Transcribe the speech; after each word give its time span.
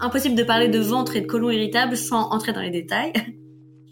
Impossible 0.00 0.34
de 0.34 0.42
parler 0.42 0.68
de 0.68 0.78
ventre 0.78 1.16
et 1.16 1.20
de 1.20 1.26
côlon 1.26 1.50
irritable 1.50 1.96
sans 1.96 2.30
entrer 2.30 2.52
dans 2.52 2.60
les 2.60 2.70
détails. 2.70 3.12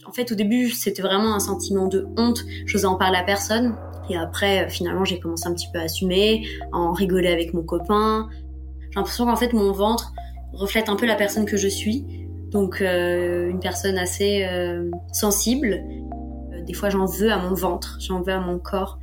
En 0.06 0.12
fait, 0.12 0.30
au 0.30 0.34
début, 0.34 0.70
c'était 0.70 1.02
vraiment 1.02 1.34
un 1.34 1.40
sentiment 1.40 1.88
de 1.88 2.06
honte. 2.16 2.44
Je 2.66 2.76
n'osais 2.76 2.86
en 2.86 2.94
parler 2.94 3.18
à 3.18 3.24
personne. 3.24 3.76
Et 4.08 4.16
après, 4.16 4.68
finalement, 4.68 5.04
j'ai 5.04 5.18
commencé 5.18 5.48
un 5.48 5.52
petit 5.52 5.66
peu 5.72 5.80
à 5.80 5.82
assumer, 5.82 6.46
à 6.72 6.76
en 6.76 6.92
rigoler 6.92 7.28
avec 7.28 7.52
mon 7.54 7.64
copain. 7.64 8.28
J'ai 8.90 8.94
l'impression 8.96 9.26
qu'en 9.26 9.36
fait, 9.36 9.52
mon 9.52 9.72
ventre 9.72 10.12
reflète 10.52 10.88
un 10.88 10.96
peu 10.96 11.06
la 11.06 11.16
personne 11.16 11.44
que 11.44 11.56
je 11.56 11.68
suis. 11.68 12.04
Donc, 12.50 12.80
euh, 12.80 13.50
une 13.50 13.58
personne 13.58 13.98
assez 13.98 14.44
euh, 14.44 14.88
sensible. 15.12 15.82
Euh, 16.52 16.62
des 16.62 16.72
fois, 16.72 16.88
j'en 16.88 17.06
veux 17.06 17.32
à 17.32 17.38
mon 17.38 17.54
ventre, 17.54 17.98
j'en 18.00 18.22
veux 18.22 18.32
à 18.32 18.40
mon 18.40 18.58
corps. 18.58 18.98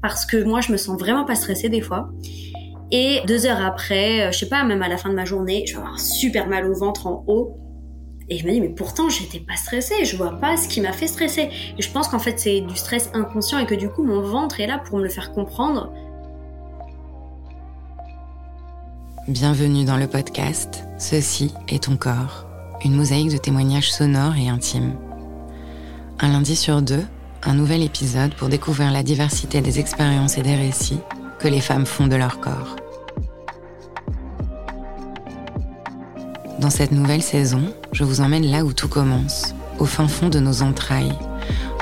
Parce 0.00 0.24
que 0.24 0.42
moi, 0.42 0.62
je 0.62 0.72
me 0.72 0.78
sens 0.78 0.98
vraiment 0.98 1.24
pas 1.24 1.34
stressée 1.34 1.68
des 1.68 1.82
fois. 1.82 2.10
Et 2.92 3.20
deux 3.26 3.46
heures 3.46 3.64
après, 3.64 4.26
euh, 4.26 4.32
je 4.32 4.38
sais 4.38 4.48
pas, 4.48 4.62
même 4.64 4.82
à 4.82 4.88
la 4.88 4.96
fin 4.96 5.08
de 5.08 5.14
ma 5.14 5.24
journée, 5.24 5.64
je 5.66 5.72
vais 5.72 5.78
avoir 5.80 5.98
super 5.98 6.46
mal 6.46 6.66
au 6.66 6.74
ventre 6.74 7.06
en 7.06 7.24
haut. 7.26 7.56
Et 8.28 8.38
je 8.38 8.46
me 8.46 8.52
dis, 8.52 8.60
mais 8.60 8.68
pourtant, 8.68 9.08
j'étais 9.08 9.40
pas 9.40 9.56
stressée, 9.56 10.04
je 10.04 10.16
vois 10.16 10.32
pas 10.32 10.56
ce 10.56 10.68
qui 10.68 10.80
m'a 10.80 10.92
fait 10.92 11.06
stresser. 11.06 11.48
Et 11.78 11.82
je 11.82 11.90
pense 11.90 12.08
qu'en 12.08 12.18
fait, 12.18 12.38
c'est 12.38 12.60
du 12.60 12.76
stress 12.76 13.10
inconscient 13.12 13.58
et 13.58 13.66
que 13.66 13.74
du 13.74 13.88
coup, 13.88 14.04
mon 14.04 14.20
ventre 14.20 14.60
est 14.60 14.66
là 14.66 14.78
pour 14.78 14.98
me 14.98 15.02
le 15.02 15.08
faire 15.08 15.32
comprendre. 15.32 15.92
Bienvenue 19.28 19.84
dans 19.84 19.96
le 19.96 20.06
podcast 20.06 20.84
Ceci 20.98 21.52
est 21.68 21.84
ton 21.84 21.96
corps, 21.96 22.46
une 22.84 22.94
mosaïque 22.94 23.32
de 23.32 23.38
témoignages 23.38 23.92
sonores 23.92 24.36
et 24.36 24.48
intimes. 24.48 24.94
Un 26.20 26.30
lundi 26.30 26.54
sur 26.54 26.82
deux, 26.82 27.04
un 27.42 27.54
nouvel 27.54 27.82
épisode 27.82 28.34
pour 28.34 28.48
découvrir 28.48 28.92
la 28.92 29.02
diversité 29.02 29.60
des 29.60 29.80
expériences 29.80 30.38
et 30.38 30.42
des 30.42 30.54
récits 30.54 31.00
les 31.48 31.60
femmes 31.60 31.86
font 31.86 32.06
de 32.06 32.16
leur 32.16 32.40
corps. 32.40 32.76
Dans 36.58 36.70
cette 36.70 36.92
nouvelle 36.92 37.22
saison, 37.22 37.74
je 37.92 38.04
vous 38.04 38.20
emmène 38.20 38.46
là 38.50 38.64
où 38.64 38.72
tout 38.72 38.88
commence, 38.88 39.54
au 39.78 39.84
fin 39.84 40.08
fond 40.08 40.28
de 40.28 40.40
nos 40.40 40.62
entrailles, 40.62 41.16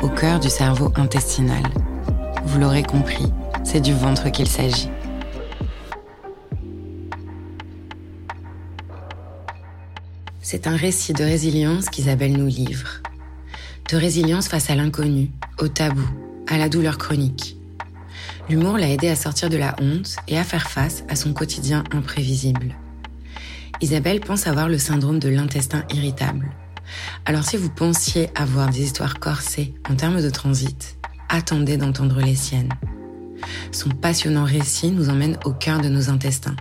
au 0.02 0.08
cœur 0.08 0.40
du 0.40 0.50
cerveau 0.50 0.92
intestinal. 0.96 1.62
Vous 2.44 2.58
l'aurez 2.58 2.82
compris, 2.82 3.32
c'est 3.62 3.80
du 3.80 3.94
ventre 3.94 4.30
qu'il 4.30 4.48
s'agit. 4.48 4.90
C'est 10.42 10.66
un 10.66 10.76
récit 10.76 11.12
de 11.12 11.24
résilience 11.24 11.88
qu'Isabelle 11.88 12.36
nous 12.36 12.46
livre. 12.46 13.00
De 13.90 13.96
résilience 13.96 14.48
face 14.48 14.70
à 14.70 14.74
l'inconnu, 14.74 15.30
au 15.58 15.68
tabou, 15.68 16.06
à 16.48 16.58
la 16.58 16.68
douleur 16.68 16.98
chronique. 16.98 17.53
L'humour 18.48 18.76
l'a 18.76 18.90
aidé 18.90 19.08
à 19.08 19.16
sortir 19.16 19.48
de 19.48 19.56
la 19.56 19.74
honte 19.80 20.16
et 20.28 20.38
à 20.38 20.44
faire 20.44 20.68
face 20.68 21.04
à 21.08 21.16
son 21.16 21.32
quotidien 21.32 21.82
imprévisible. 21.92 22.74
Isabelle 23.80 24.20
pense 24.20 24.46
avoir 24.46 24.68
le 24.68 24.78
syndrome 24.78 25.18
de 25.18 25.28
l'intestin 25.28 25.84
irritable. 25.90 26.50
Alors 27.24 27.44
si 27.44 27.56
vous 27.56 27.70
pensiez 27.70 28.28
avoir 28.34 28.68
des 28.68 28.82
histoires 28.82 29.18
corsées 29.18 29.74
en 29.88 29.96
termes 29.96 30.20
de 30.20 30.30
transit, 30.30 30.98
attendez 31.28 31.78
d'entendre 31.78 32.20
les 32.20 32.36
siennes. 32.36 32.72
Son 33.72 33.88
passionnant 33.88 34.44
récit 34.44 34.90
nous 34.90 35.08
emmène 35.08 35.38
au 35.44 35.52
cœur 35.52 35.80
de 35.80 35.88
nos 35.88 36.10
intestins. 36.10 36.56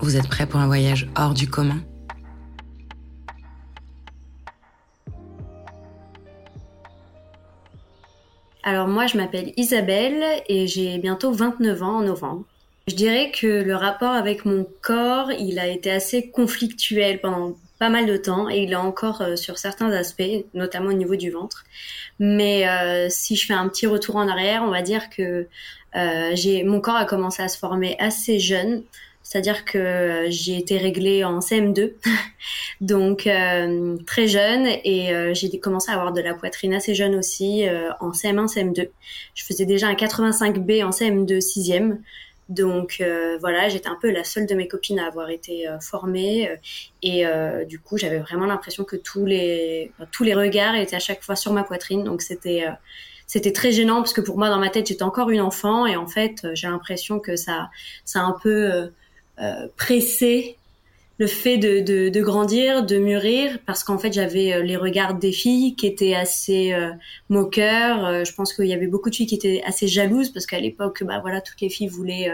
Vous 0.00 0.16
êtes 0.16 0.28
prêts 0.28 0.46
pour 0.46 0.60
un 0.60 0.66
voyage 0.66 1.08
hors 1.16 1.34
du 1.34 1.48
commun? 1.48 1.80
Alors 8.68 8.86
moi, 8.86 9.06
je 9.06 9.16
m'appelle 9.16 9.54
Isabelle 9.56 10.22
et 10.46 10.66
j'ai 10.66 10.98
bientôt 10.98 11.32
29 11.32 11.82
ans 11.82 11.96
en 11.96 12.02
novembre. 12.02 12.44
Je 12.86 12.94
dirais 12.94 13.32
que 13.34 13.46
le 13.46 13.74
rapport 13.74 14.12
avec 14.12 14.44
mon 14.44 14.66
corps, 14.82 15.32
il 15.32 15.58
a 15.58 15.68
été 15.68 15.90
assez 15.90 16.28
conflictuel 16.28 17.22
pendant 17.22 17.56
pas 17.78 17.88
mal 17.88 18.04
de 18.04 18.18
temps 18.18 18.50
et 18.50 18.58
il 18.58 18.72
est 18.72 18.76
encore 18.76 19.22
euh, 19.22 19.36
sur 19.36 19.56
certains 19.56 19.90
aspects, 19.92 20.44
notamment 20.52 20.90
au 20.90 20.92
niveau 20.92 21.16
du 21.16 21.30
ventre. 21.30 21.64
Mais 22.18 22.68
euh, 22.68 23.06
si 23.08 23.36
je 23.36 23.46
fais 23.46 23.54
un 23.54 23.70
petit 23.70 23.86
retour 23.86 24.16
en 24.16 24.28
arrière, 24.28 24.62
on 24.62 24.70
va 24.70 24.82
dire 24.82 25.08
que 25.08 25.46
euh, 25.96 26.62
mon 26.66 26.82
corps 26.82 26.96
a 26.96 27.06
commencé 27.06 27.42
à 27.42 27.48
se 27.48 27.56
former 27.56 27.96
assez 27.98 28.38
jeune. 28.38 28.82
C'est-à-dire 29.28 29.66
que 29.66 30.24
j'ai 30.30 30.56
été 30.56 30.78
réglée 30.78 31.22
en 31.22 31.40
CM2, 31.40 31.92
donc 32.80 33.26
euh, 33.26 33.98
très 34.06 34.26
jeune, 34.26 34.66
et 34.84 35.12
euh, 35.12 35.34
j'ai 35.34 35.50
commencé 35.60 35.90
à 35.90 35.96
avoir 35.96 36.14
de 36.14 36.22
la 36.22 36.32
poitrine 36.32 36.72
assez 36.72 36.94
jeune 36.94 37.14
aussi 37.14 37.68
euh, 37.68 37.90
en 38.00 38.12
CM1, 38.12 38.46
CM2. 38.46 38.88
Je 39.34 39.44
faisais 39.44 39.66
déjà 39.66 39.88
un 39.88 39.92
85B 39.92 40.82
en 40.82 40.88
CM2 40.88 41.40
6e, 41.40 41.98
donc 42.48 43.04
voilà, 43.40 43.68
j'étais 43.68 43.90
un 43.90 43.98
peu 44.00 44.10
la 44.10 44.24
seule 44.24 44.46
de 44.46 44.54
mes 44.54 44.66
copines 44.66 44.98
à 44.98 45.08
avoir 45.08 45.28
été 45.28 45.66
formée, 45.82 46.48
et 47.02 47.24
du 47.66 47.78
coup 47.78 47.98
j'avais 47.98 48.20
vraiment 48.20 48.46
l'impression 48.46 48.84
que 48.84 48.96
tous 48.96 49.26
les 49.26 49.92
tous 50.10 50.24
les 50.24 50.32
regards 50.32 50.74
étaient 50.74 50.96
à 50.96 51.00
chaque 51.00 51.22
fois 51.22 51.36
sur 51.36 51.52
ma 51.52 51.64
poitrine, 51.64 52.02
donc 52.04 52.22
c'était 52.22 52.64
c'était 53.28 53.52
très 53.52 53.72
gênant 53.72 53.96
parce 53.96 54.14
que 54.14 54.22
pour 54.22 54.38
moi 54.38 54.48
dans 54.48 54.58
ma 54.58 54.70
tête 54.70 54.88
j'étais 54.88 55.02
encore 55.02 55.28
une 55.28 55.42
enfant 55.42 55.84
et 55.86 55.96
en 55.96 56.06
fait 56.06 56.46
j'ai 56.54 56.66
l'impression 56.66 57.20
que 57.20 57.36
ça 57.36 57.70
ça 58.06 58.20
a 58.20 58.22
un 58.22 58.36
peu 58.42 58.72
euh, 58.72 58.88
pressé 59.76 60.56
le 61.18 61.26
fait 61.26 61.58
de, 61.58 61.80
de, 61.80 62.08
de, 62.08 62.20
grandir, 62.20 62.86
de 62.86 62.96
mûrir, 62.96 63.58
parce 63.66 63.82
qu'en 63.82 63.98
fait 63.98 64.12
j'avais 64.12 64.52
euh, 64.52 64.62
les 64.62 64.76
regards 64.76 65.14
des 65.14 65.32
filles 65.32 65.74
qui 65.74 65.86
étaient 65.86 66.14
assez 66.14 66.72
euh, 66.72 66.92
moqueurs. 67.28 68.24
je 68.24 68.32
pense 68.34 68.52
qu'il 68.52 68.66
y 68.66 68.72
avait 68.72 68.86
beaucoup 68.86 69.10
de 69.10 69.16
filles 69.16 69.26
qui 69.26 69.34
étaient 69.34 69.62
assez 69.66 69.88
jalouses 69.88 70.30
parce 70.30 70.46
qu'à 70.46 70.60
l'époque, 70.60 71.02
bah 71.02 71.18
voilà, 71.20 71.40
toutes 71.40 71.60
les 71.60 71.68
filles 71.68 71.88
voulaient 71.88 72.32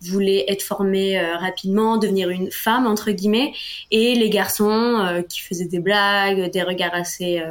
voulaient 0.00 0.44
être 0.46 0.62
formées 0.62 1.18
rapidement, 1.18 1.96
devenir 1.96 2.30
une 2.30 2.52
femme 2.52 2.86
entre 2.86 3.10
guillemets, 3.10 3.52
et 3.90 4.14
les 4.14 4.30
garçons 4.30 5.24
qui 5.28 5.40
faisaient 5.40 5.66
des 5.66 5.80
blagues, 5.80 6.52
des 6.52 6.62
regards 6.62 6.94
assez 6.94 7.42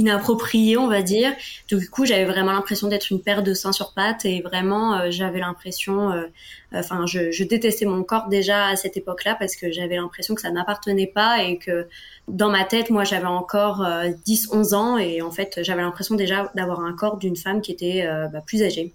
inapproprié, 0.00 0.76
on 0.76 0.88
va 0.88 1.02
dire. 1.02 1.32
Du 1.68 1.88
coup, 1.88 2.06
j'avais 2.06 2.24
vraiment 2.24 2.52
l'impression 2.52 2.88
d'être 2.88 3.10
une 3.10 3.20
paire 3.20 3.42
de 3.42 3.54
seins 3.54 3.72
sur 3.72 3.92
pattes 3.92 4.24
et 4.24 4.40
vraiment, 4.40 4.94
euh, 4.94 5.10
j'avais 5.10 5.40
l'impression, 5.40 6.10
euh, 6.10 6.26
enfin, 6.72 7.04
je, 7.06 7.30
je, 7.30 7.44
détestais 7.44 7.84
mon 7.84 8.02
corps 8.02 8.28
déjà 8.28 8.66
à 8.66 8.76
cette 8.76 8.96
époque-là 8.96 9.36
parce 9.38 9.56
que 9.56 9.70
j'avais 9.70 9.96
l'impression 9.96 10.34
que 10.34 10.40
ça 10.40 10.50
n'appartenait 10.50 11.06
pas 11.06 11.42
et 11.42 11.58
que 11.58 11.86
dans 12.28 12.48
ma 12.48 12.64
tête, 12.64 12.90
moi, 12.90 13.04
j'avais 13.04 13.26
encore 13.26 13.86
10, 14.24 14.48
11 14.52 14.74
ans 14.74 14.98
et 14.98 15.20
en 15.20 15.30
fait, 15.30 15.60
j'avais 15.62 15.82
l'impression 15.82 16.14
déjà 16.14 16.50
d'avoir 16.54 16.80
un 16.80 16.94
corps 16.94 17.18
d'une 17.18 17.36
femme 17.36 17.60
qui 17.60 17.72
était 17.72 18.08
bah, 18.32 18.40
plus 18.44 18.62
âgée. 18.62 18.92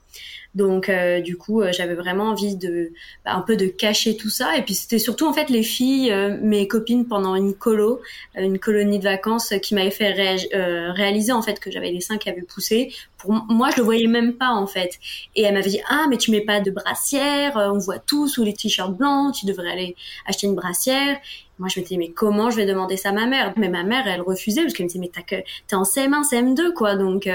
Donc 0.56 0.88
euh, 0.88 1.20
du 1.20 1.38
coup, 1.38 1.62
euh, 1.62 1.72
j'avais 1.74 1.96
vraiment 1.96 2.30
envie 2.30 2.56
de 2.56 2.94
bah, 3.26 3.34
un 3.36 3.42
peu 3.42 3.58
de 3.58 3.68
cacher 3.68 4.16
tout 4.16 4.30
ça. 4.30 4.58
Et 4.58 4.62
puis 4.62 4.74
c'était 4.74 5.00
surtout 5.00 5.28
en 5.28 5.34
fait 5.34 5.50
les 5.50 5.64
filles, 5.64 6.12
euh, 6.12 6.38
mes 6.42 6.68
copines 6.68 7.06
pendant 7.06 7.36
une 7.36 7.54
colo, 7.54 8.02
une 8.36 8.58
colonie 8.58 8.98
de 8.98 9.04
vacances, 9.04 9.54
qui 9.62 9.76
m'avaient 9.76 9.92
fait 9.92 10.12
réaliser 10.12 11.34
en 11.34 11.42
fait 11.42 11.60
que 11.60 11.70
j'avais 11.70 11.92
les 11.92 12.00
seins 12.00 12.18
qui 12.18 12.30
avaient 12.30 12.42
poussé. 12.42 12.94
Pour 13.18 13.34
moi, 13.50 13.70
je 13.72 13.78
le 13.78 13.84
voyais 13.84 14.08
même 14.08 14.34
pas 14.34 14.50
en 14.50 14.66
fait. 14.66 14.98
Et 15.36 15.44
elle 15.44 15.54
m'avait 15.54 15.70
dit 15.70 15.82
ah 15.90 16.06
mais 16.10 16.18
tu 16.18 16.32
mets 16.32 16.42
pas 16.42 16.62
de 16.62 16.72
brassière, 16.72 17.58
on 17.58 17.78
voit 17.78 18.00
tout 18.00 18.30
sous 18.30 18.44
les 18.46 18.54
t-shirts 18.54 18.96
blancs, 18.96 19.36
tu 19.36 19.46
devrais 19.46 19.70
aller 19.70 19.96
acheter 20.26 20.48
une 20.48 20.56
brassière. 20.56 21.18
Moi, 21.58 21.70
je 21.70 21.80
me 21.80 21.86
disais, 21.86 21.96
mais 21.96 22.10
comment 22.10 22.50
je 22.50 22.58
vais 22.58 22.66
demander 22.66 22.98
ça 22.98 23.10
à 23.10 23.12
ma 23.14 23.28
mère? 23.28 23.54
Mais 23.56 23.70
ma 23.70 23.84
mère, 23.84 24.06
elle 24.08 24.20
refusait 24.20 24.62
parce 24.64 24.74
qu'elle 24.74 24.88
me 24.88 24.90
disait, 24.90 25.00
mais 25.00 25.44
t'es 25.68 25.76
en 25.76 25.84
CM1, 25.84 26.30
CM2, 26.30 26.74
quoi. 26.74 26.98
Donc, 26.98 27.30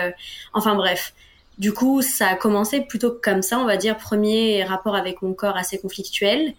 enfin 0.52 0.74
bref. 0.74 1.14
Du 1.60 1.74
coup, 1.74 2.00
ça 2.00 2.28
a 2.28 2.36
commencé 2.36 2.80
plutôt 2.80 3.12
comme 3.12 3.42
ça, 3.42 3.58
on 3.58 3.66
va 3.66 3.76
dire, 3.76 3.98
premier 3.98 4.64
rapport 4.64 4.96
avec 4.96 5.20
mon 5.20 5.34
corps 5.34 5.58
assez 5.58 5.78
conflictuel. 5.78 6.54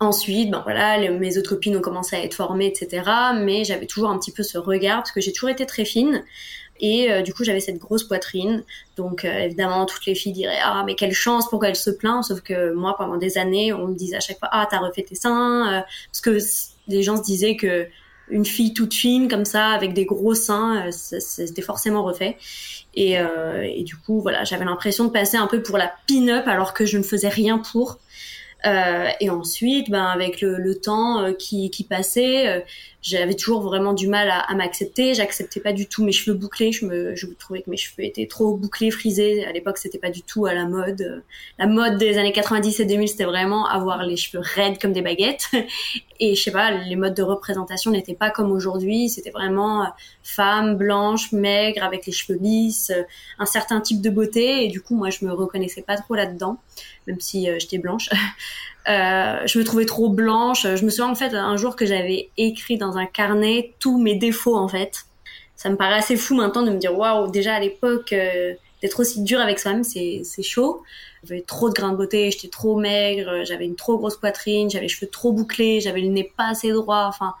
Ensuite, 0.00 0.50
ben 0.50 0.62
voilà, 0.62 1.10
mes 1.10 1.36
autres 1.36 1.50
copines 1.50 1.76
ont 1.76 1.82
commencé 1.82 2.16
à 2.16 2.24
être 2.24 2.32
formées, 2.32 2.66
etc. 2.66 3.02
Mais 3.38 3.64
j'avais 3.64 3.84
toujours 3.84 4.08
un 4.08 4.18
petit 4.18 4.32
peu 4.32 4.42
ce 4.42 4.56
regard 4.56 5.00
parce 5.00 5.12
que 5.12 5.20
j'ai 5.20 5.32
toujours 5.32 5.50
été 5.50 5.66
très 5.66 5.84
fine. 5.84 6.24
Et 6.80 7.12
euh, 7.12 7.20
du 7.20 7.34
coup, 7.34 7.44
j'avais 7.44 7.60
cette 7.60 7.76
grosse 7.76 8.04
poitrine. 8.04 8.64
Donc, 8.96 9.26
euh, 9.26 9.40
évidemment, 9.40 9.84
toutes 9.84 10.06
les 10.06 10.14
filles 10.14 10.32
diraient 10.32 10.60
Ah, 10.64 10.84
mais 10.86 10.94
quelle 10.94 11.12
chance, 11.12 11.50
pourquoi 11.50 11.68
elle 11.68 11.76
se 11.76 11.90
plaint? 11.90 12.24
Sauf 12.24 12.40
que 12.40 12.72
moi, 12.72 12.94
pendant 12.96 13.18
des 13.18 13.36
années, 13.36 13.74
on 13.74 13.88
me 13.88 13.94
disait 13.94 14.16
à 14.16 14.20
chaque 14.20 14.38
fois 14.38 14.48
Ah, 14.52 14.66
t'as 14.70 14.78
refait 14.78 15.02
tes 15.02 15.16
seins. 15.16 15.70
Euh, 15.70 15.80
parce 16.10 16.22
que 16.22 16.38
les 16.88 17.02
gens 17.02 17.18
se 17.18 17.22
disaient 17.22 17.56
que 17.56 17.86
une 18.30 18.44
fille 18.44 18.74
toute 18.74 18.94
fine, 18.94 19.28
comme 19.28 19.44
ça, 19.44 19.68
avec 19.68 19.94
des 19.94 20.04
gros 20.04 20.34
seins, 20.34 20.90
c'était 20.90 21.62
forcément 21.62 22.02
refait. 22.02 22.36
Et, 22.94 23.18
euh, 23.18 23.82
du 23.82 23.96
coup, 23.96 24.20
voilà, 24.20 24.44
j'avais 24.44 24.64
l'impression 24.64 25.04
de 25.04 25.10
passer 25.10 25.36
un 25.36 25.46
peu 25.46 25.62
pour 25.62 25.78
la 25.78 25.92
pin-up 26.08 26.46
alors 26.46 26.74
que 26.74 26.86
je 26.86 26.98
ne 26.98 27.02
faisais 27.02 27.28
rien 27.28 27.58
pour. 27.58 27.98
Euh, 28.66 29.06
et 29.20 29.30
ensuite, 29.30 29.90
ben, 29.90 30.04
avec 30.04 30.40
le, 30.40 30.58
le 30.58 30.80
temps 30.80 31.22
euh, 31.22 31.32
qui, 31.32 31.70
qui, 31.70 31.84
passait, 31.84 32.48
euh, 32.48 32.60
j'avais 33.02 33.34
toujours 33.34 33.62
vraiment 33.62 33.94
du 33.94 34.08
mal 34.08 34.30
à, 34.30 34.40
à 34.40 34.54
m'accepter. 34.54 35.14
J'acceptais 35.14 35.60
pas 35.60 35.72
du 35.72 35.86
tout 35.86 36.04
mes 36.04 36.12
cheveux 36.12 36.36
bouclés. 36.36 36.70
Je 36.72 36.84
me, 36.84 37.14
je 37.14 37.26
trouvais 37.38 37.62
que 37.62 37.70
mes 37.70 37.76
cheveux 37.76 38.04
étaient 38.04 38.26
trop 38.26 38.54
bouclés, 38.54 38.90
frisés. 38.90 39.44
À 39.46 39.52
l'époque, 39.52 39.78
c'était 39.78 39.98
pas 39.98 40.10
du 40.10 40.22
tout 40.22 40.46
à 40.46 40.54
la 40.54 40.66
mode. 40.66 41.22
La 41.58 41.66
mode 41.66 41.96
des 41.96 42.18
années 42.18 42.32
90 42.32 42.80
et 42.80 42.84
2000, 42.84 43.08
c'était 43.08 43.24
vraiment 43.24 43.66
avoir 43.66 44.04
les 44.04 44.16
cheveux 44.16 44.42
raides 44.42 44.78
comme 44.78 44.92
des 44.92 45.02
baguettes. 45.02 45.46
Et 46.22 46.34
je 46.34 46.42
sais 46.42 46.50
pas, 46.50 46.70
les 46.70 46.96
modes 46.96 47.14
de 47.14 47.22
représentation 47.22 47.90
n'étaient 47.90 48.14
pas 48.14 48.28
comme 48.28 48.52
aujourd'hui. 48.52 49.08
C'était 49.08 49.30
vraiment 49.30 49.86
femme 50.22 50.76
blanche, 50.76 51.32
maigre, 51.32 51.82
avec 51.82 52.04
les 52.04 52.12
cheveux 52.12 52.38
lisses, 52.38 52.92
un 53.38 53.46
certain 53.46 53.80
type 53.80 54.02
de 54.02 54.10
beauté. 54.10 54.66
Et 54.66 54.68
du 54.68 54.82
coup, 54.82 54.94
moi, 54.94 55.08
je 55.08 55.24
me 55.24 55.32
reconnaissais 55.32 55.80
pas 55.80 55.96
trop 55.96 56.14
là-dedans 56.14 56.58
même 57.06 57.20
si 57.20 57.48
euh, 57.48 57.58
j'étais 57.58 57.78
blanche. 57.78 58.08
Euh, 58.88 59.46
je 59.46 59.58
me 59.58 59.64
trouvais 59.64 59.84
trop 59.84 60.08
blanche. 60.08 60.62
Je 60.62 60.84
me 60.84 60.90
souviens 60.90 61.10
en 61.10 61.14
fait 61.14 61.34
un 61.34 61.56
jour 61.56 61.76
que 61.76 61.86
j'avais 61.86 62.30
écrit 62.36 62.78
dans 62.78 62.96
un 62.96 63.06
carnet 63.06 63.74
tous 63.78 64.00
mes 64.00 64.14
défauts 64.14 64.56
en 64.56 64.68
fait. 64.68 65.04
Ça 65.56 65.68
me 65.68 65.76
paraît 65.76 65.98
assez 65.98 66.16
fou 66.16 66.34
maintenant 66.34 66.62
de 66.62 66.70
me 66.70 66.78
dire 66.78 66.96
waouh 66.96 67.30
déjà 67.30 67.54
à 67.54 67.60
l'époque 67.60 68.12
euh, 68.14 68.54
d'être 68.80 69.00
aussi 69.00 69.22
dur 69.22 69.40
avec 69.40 69.58
soi-même 69.58 69.84
c'est 69.84 70.22
c'est 70.24 70.42
chaud. 70.42 70.82
J'avais 71.24 71.42
trop 71.42 71.68
de 71.68 71.74
grains 71.74 71.92
de 71.92 71.96
beauté, 71.96 72.30
j'étais 72.30 72.48
trop 72.48 72.78
maigre, 72.78 73.44
j'avais 73.44 73.66
une 73.66 73.76
trop 73.76 73.98
grosse 73.98 74.16
poitrine, 74.16 74.70
j'avais 74.70 74.84
les 74.84 74.88
cheveux 74.88 75.10
trop 75.10 75.32
bouclés, 75.32 75.80
j'avais 75.82 76.00
le 76.00 76.08
nez 76.08 76.32
pas 76.36 76.48
assez 76.48 76.70
droit. 76.72 77.04
Enfin 77.06 77.34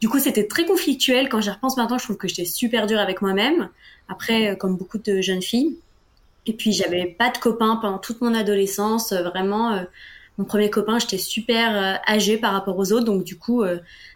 du 0.00 0.08
coup 0.10 0.18
c'était 0.18 0.46
très 0.46 0.66
conflictuel. 0.66 1.30
Quand 1.30 1.40
j'y 1.40 1.50
repense 1.50 1.78
maintenant 1.78 1.96
je 1.96 2.04
trouve 2.04 2.18
que 2.18 2.28
j'étais 2.28 2.44
super 2.44 2.86
dure 2.86 3.00
avec 3.00 3.22
moi-même. 3.22 3.70
Après 4.08 4.58
comme 4.58 4.76
beaucoup 4.76 4.98
de 4.98 5.22
jeunes 5.22 5.42
filles. 5.42 5.78
Et 6.46 6.52
puis 6.52 6.72
j'avais 6.72 7.06
pas 7.06 7.30
de 7.30 7.38
copains 7.38 7.76
pendant 7.76 7.98
toute 7.98 8.20
mon 8.20 8.34
adolescence. 8.34 9.12
Euh, 9.12 9.22
vraiment, 9.22 9.72
euh, 9.72 9.84
mon 10.38 10.44
premier 10.44 10.70
copain, 10.70 10.98
j'étais 10.98 11.18
super 11.18 11.76
euh, 11.76 12.12
âgée 12.12 12.36
par 12.36 12.52
rapport 12.52 12.78
aux 12.78 12.92
autres, 12.92 13.04
donc 13.04 13.24
du 13.24 13.38
coup, 13.38 13.64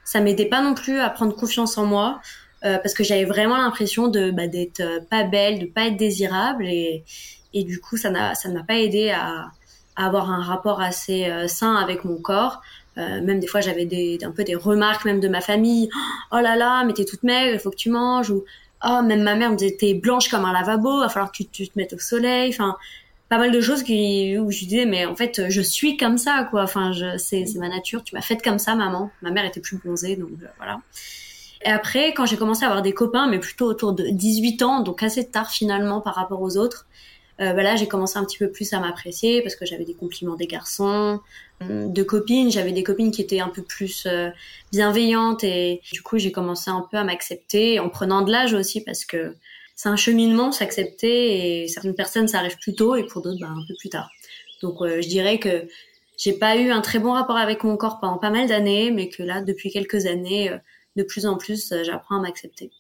ça 0.05 0.21
m'aidait 0.21 0.47
pas 0.47 0.63
non 0.63 0.75
plus 0.75 0.99
à 0.99 1.11
prendre 1.11 1.35
confiance 1.35 1.79
en 1.79 1.87
moi. 1.87 2.21
parce 2.63 2.95
que 2.95 3.05
j'avais 3.05 3.25
vraiment 3.25 3.57
l'impression 3.57 4.09
de 4.09 4.31
bah, 4.33 4.49
d'être 4.49 4.83
pas 5.11 5.25
belle, 5.25 5.61
de 5.61 5.67
pas 5.67 5.87
être 5.87 5.97
désirable 5.97 6.67
et, 6.67 7.05
et 7.55 7.63
du 7.63 7.81
coup 7.81 7.97
ça 7.97 8.11
n'a 8.11 8.35
ça 8.35 8.49
ne 8.49 8.55
m'a 8.55 8.65
pas 8.65 8.79
aidé 8.81 9.11
à, 9.11 9.53
à, 9.95 10.07
avoir 10.07 10.31
un 10.31 10.43
rapport 10.43 10.81
assez 10.81 11.31
sain 11.47 11.77
avec 11.77 12.05
mon 12.05 12.17
corps. 12.17 12.63
même 12.97 13.39
des 13.39 13.47
fois 13.47 13.61
j'avais 13.61 13.87
des 13.87 14.19
un 14.25 14.33
peu 14.33 14.43
des 14.43 14.57
remarques 14.57 15.05
même 15.05 15.21
de 15.21 15.29
ma 15.29 15.41
famille. 15.41 15.89
Oh 16.33 16.41
là 16.41 16.57
là, 16.57 16.83
mais 16.85 16.95
t'es 16.95 17.05
toute 17.05 17.23
maigre, 17.23 17.55
il 17.55 17.61
faut 17.61 17.71
que 17.71 17.77
tu 17.77 17.91
manges 17.91 18.31
ou 18.31 18.45
oh 18.85 19.03
même 19.03 19.23
ma 19.23 19.35
mère 19.35 19.51
me 19.51 19.57
disait 19.57 19.77
t'es 19.79 19.95
blanche 19.95 20.29
comme 20.29 20.45
un 20.45 20.53
lavabo, 20.53 21.01
va 21.01 21.09
falloir 21.09 21.33
que 21.33 21.43
tu, 21.43 21.69
te 21.69 21.73
mettes 21.77 21.93
au 21.93 21.99
soleil. 21.99 22.51
Enfin, 22.51 22.77
pas 23.29 23.39
mal 23.39 23.53
de 23.53 23.61
choses 23.61 23.83
qui 23.83 24.39
où 24.39 24.51
je 24.51 24.61
disais 24.61 24.87
mais 24.87 25.05
en 25.05 25.15
fait 25.15 25.49
je 25.49 25.61
suis 25.61 25.97
comme 25.97 26.19
ça 26.19 26.47
quoi. 26.51 26.63
Enfin, 26.63 26.93
je 26.93 27.19
c'est 27.19 27.47
c'est 27.47 27.59
ma 27.59 27.69
nature. 27.69 28.03
Tu 28.05 28.15
m'as 28.15 28.23
faite 28.23 28.43
comme 28.43 28.59
ça, 28.59 28.75
maman. 28.75 29.11
Ma 29.23 29.31
mère 29.31 29.45
était 29.45 29.61
plus 29.61 29.77
bronzée 29.77 30.17
donc 30.17 30.31
euh, 30.43 30.47
voilà. 30.57 30.81
Et 31.65 31.71
après, 31.71 32.15
quand 32.15 32.25
j'ai 32.25 32.37
commencé 32.37 32.65
à 32.65 32.69
avoir 32.69 32.83
des 32.83 32.93
copains, 32.93 33.27
mais 33.27 33.41
plutôt 33.41 33.67
autour 33.67 33.93
de 33.93 34.07
18 34.09 34.63
ans, 34.63 34.81
donc 34.81 35.03
assez 35.03 35.29
tard 35.29 35.51
finalement 35.51 36.01
par 36.01 36.15
rapport 36.15 36.41
aux 36.41 36.57
autres, 36.57 36.87
euh, 37.41 37.53
bah 37.53 37.63
là 37.63 37.77
j'ai 37.77 37.87
commencé 37.87 38.19
un 38.19 38.25
petit 38.25 38.39
peu 38.39 38.51
plus 38.51 38.73
à 38.73 38.81
m'apprécier 38.81 39.43
parce 39.43 39.55
que 39.55 39.65
j'avais 39.65 39.85
des 39.85 39.95
compliments 39.95 40.35
des 40.35 40.49
garçons, 40.49 41.21
euh, 41.63 41.87
de 41.87 42.03
copines, 42.03 42.51
j'avais 42.51 42.73
des 42.73 42.83
copines 42.83 43.13
qui 43.13 43.23
étaient 43.23 43.39
un 43.39 43.49
peu 43.49 43.63
plus 43.63 44.07
euh, 44.07 44.31
bienveillantes 44.73 45.45
et 45.45 45.81
du 45.93 46.03
coup 46.03 46.19
j'ai 46.19 46.33
commencé 46.33 46.69
un 46.69 46.85
peu 46.91 46.97
à 46.97 47.05
m'accepter 47.05 47.79
en 47.79 47.91
prenant 47.91 48.23
de 48.23 48.33
l'âge 48.33 48.55
aussi 48.55 48.81
parce 48.81 49.05
que 49.05 49.37
c'est 49.79 49.89
un 49.89 49.97
cheminement 49.97 50.51
s'accepter 50.51 51.63
et 51.63 51.69
certaines 51.69 51.95
personnes 51.95 52.27
ça 52.27 52.39
arrive 52.41 52.59
plus 52.59 52.75
tôt 52.75 52.97
et 52.97 53.07
pour 53.07 53.23
d'autres 53.23 53.39
bah, 53.41 53.49
un 53.49 53.65
peu 53.67 53.75
plus 53.79 53.89
tard. 53.89 54.11
Donc 54.61 54.83
euh, 54.83 55.01
je 55.01 55.09
dirais 55.09 55.39
que 55.39 55.69
j'ai 56.17 56.33
pas 56.33 56.57
eu 56.57 56.71
un 56.71 56.81
très 56.81 56.99
bon 56.99 57.13
rapport 57.13 57.37
avec 57.37 57.63
mon 57.63 57.77
corps 57.77 58.01
pendant 58.01 58.19
pas 58.19 58.31
mal 58.31 58.49
d'années 58.49 58.91
mais 58.91 59.09
que 59.09 59.23
là 59.23 59.41
depuis 59.41 59.71
quelques 59.71 60.07
années 60.07 60.51
de 60.97 61.03
plus 61.05 61.27
en 61.27 61.39
plus 61.39 61.73
j'apprends 61.85 62.17
à 62.17 62.21
m'accepter. 62.21 62.71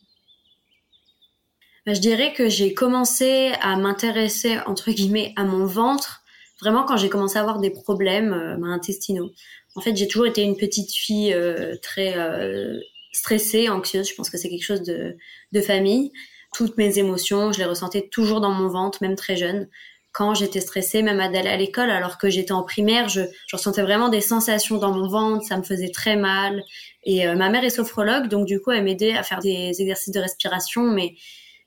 Bah, 1.86 1.94
je 1.94 2.00
dirais 2.00 2.32
que 2.32 2.48
j'ai 2.48 2.74
commencé 2.74 3.52
à 3.60 3.76
m'intéresser 3.76 4.58
entre 4.66 4.90
guillemets 4.90 5.32
à 5.36 5.44
mon 5.44 5.66
ventre 5.66 6.22
vraiment 6.60 6.84
quand 6.84 6.96
j'ai 6.96 7.08
commencé 7.08 7.38
à 7.38 7.40
avoir 7.40 7.60
des 7.60 7.70
problèmes 7.70 8.32
euh, 8.32 8.62
intestinaux. 8.64 9.30
En 9.74 9.80
fait, 9.80 9.96
j'ai 9.96 10.08
toujours 10.08 10.26
été 10.26 10.42
une 10.42 10.56
petite 10.56 10.92
fille 10.92 11.32
euh, 11.32 11.76
très 11.82 12.16
euh, 12.16 12.80
stressée, 13.12 13.68
anxieuse. 13.68 14.08
Je 14.08 14.14
pense 14.14 14.30
que 14.30 14.38
c'est 14.38 14.48
quelque 14.48 14.64
chose 14.64 14.82
de, 14.82 15.16
de 15.52 15.60
famille. 15.60 16.12
Toutes 16.52 16.76
mes 16.76 16.98
émotions, 16.98 17.52
je 17.52 17.58
les 17.58 17.64
ressentais 17.64 18.08
toujours 18.10 18.40
dans 18.40 18.50
mon 18.50 18.68
ventre, 18.68 18.98
même 19.02 19.16
très 19.16 19.36
jeune. 19.36 19.68
Quand 20.12 20.34
j'étais 20.34 20.60
stressée, 20.60 21.02
même 21.02 21.20
à 21.20 21.28
d'aller 21.28 21.50
à 21.50 21.56
l'école, 21.56 21.90
alors 21.90 22.18
que 22.18 22.30
j'étais 22.30 22.52
en 22.52 22.62
primaire, 22.62 23.08
je, 23.08 23.20
je, 23.46 23.56
ressentais 23.56 23.82
vraiment 23.82 24.08
des 24.08 24.22
sensations 24.22 24.78
dans 24.78 24.92
mon 24.92 25.06
ventre, 25.06 25.44
ça 25.44 25.56
me 25.56 25.62
faisait 25.62 25.90
très 25.90 26.16
mal. 26.16 26.62
Et 27.04 27.26
ma 27.34 27.50
mère 27.50 27.62
est 27.62 27.70
sophrologue, 27.70 28.28
donc 28.28 28.46
du 28.46 28.60
coup, 28.60 28.70
elle 28.70 28.84
m'aidait 28.84 29.16
à 29.16 29.22
faire 29.22 29.38
des 29.40 29.80
exercices 29.80 30.12
de 30.12 30.20
respiration, 30.20 30.82
mais 30.82 31.14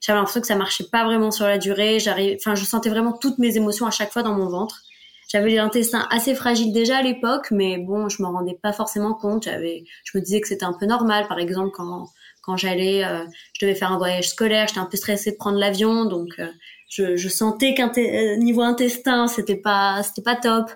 j'avais 0.01 0.17
l'impression 0.17 0.41
que 0.41 0.47
ça 0.47 0.55
marchait 0.55 0.87
pas 0.91 1.05
vraiment 1.05 1.29
sur 1.31 1.45
la 1.45 1.59
durée. 1.59 1.97
Enfin, 2.35 2.55
je 2.55 2.65
sentais 2.65 2.89
vraiment 2.89 3.13
toutes 3.13 3.37
mes 3.37 3.55
émotions 3.55 3.85
à 3.85 3.91
chaque 3.91 4.11
fois 4.11 4.23
dans 4.23 4.33
mon 4.33 4.49
ventre. 4.49 4.81
J'avais 5.29 5.53
l'intestin 5.55 6.07
assez 6.09 6.35
fragile 6.35 6.73
déjà 6.73 6.97
à 6.97 7.01
l'époque, 7.03 7.51
mais 7.51 7.77
bon, 7.77 8.09
je 8.09 8.21
m'en 8.21 8.31
rendais 8.31 8.57
pas 8.61 8.73
forcément 8.73 9.13
compte. 9.13 9.43
J'avais, 9.43 9.85
je 10.03 10.17
me 10.17 10.23
disais 10.23 10.41
que 10.41 10.47
c'était 10.47 10.65
un 10.65 10.73
peu 10.73 10.87
normal. 10.87 11.27
Par 11.27 11.39
exemple, 11.39 11.69
quand 11.73 12.07
quand 12.41 12.57
j'allais, 12.57 13.03
euh, 13.03 13.23
je 13.53 13.65
devais 13.65 13.75
faire 13.75 13.91
un 13.91 13.97
voyage 13.97 14.29
scolaire, 14.29 14.67
j'étais 14.67 14.79
un 14.79 14.85
peu 14.85 14.97
stressée 14.97 15.31
de 15.31 15.37
prendre 15.37 15.57
l'avion, 15.57 16.05
donc 16.05 16.29
euh, 16.39 16.47
je, 16.89 17.15
je, 17.15 17.29
sentais 17.29 17.73
qu'un 17.73 17.91
euh, 17.97 18.35
niveau 18.35 18.61
intestin, 18.61 19.27
c'était 19.27 19.55
pas, 19.55 20.01
c'était 20.03 20.23
pas 20.23 20.35
top. 20.35 20.71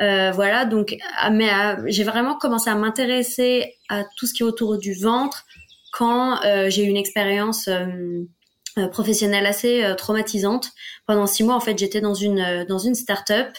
Euh, 0.00 0.32
voilà, 0.32 0.64
donc, 0.64 0.96
ah, 1.18 1.30
mais 1.30 1.50
j'ai 1.86 2.04
vraiment 2.04 2.36
commencé 2.36 2.68
à 2.68 2.74
m'intéresser 2.74 3.74
à 3.88 4.04
tout 4.16 4.26
ce 4.26 4.34
qui 4.34 4.42
est 4.42 4.46
autour 4.46 4.78
du 4.78 4.94
ventre 4.94 5.44
quand 5.92 6.40
j'ai 6.68 6.84
eu 6.84 6.88
une 6.88 6.96
expérience 6.96 7.68
euh, 8.76 8.88
professionnelle 8.88 9.46
assez 9.46 9.84
euh, 9.84 9.94
traumatisante. 9.94 10.72
Pendant 11.06 11.28
six 11.28 11.44
mois, 11.44 11.54
en 11.54 11.60
fait, 11.60 11.78
j'étais 11.78 12.00
dans 12.00 12.14
une 12.14 12.40
euh, 12.40 12.64
dans 12.64 12.78
une 12.78 12.96
start-up 12.96 13.56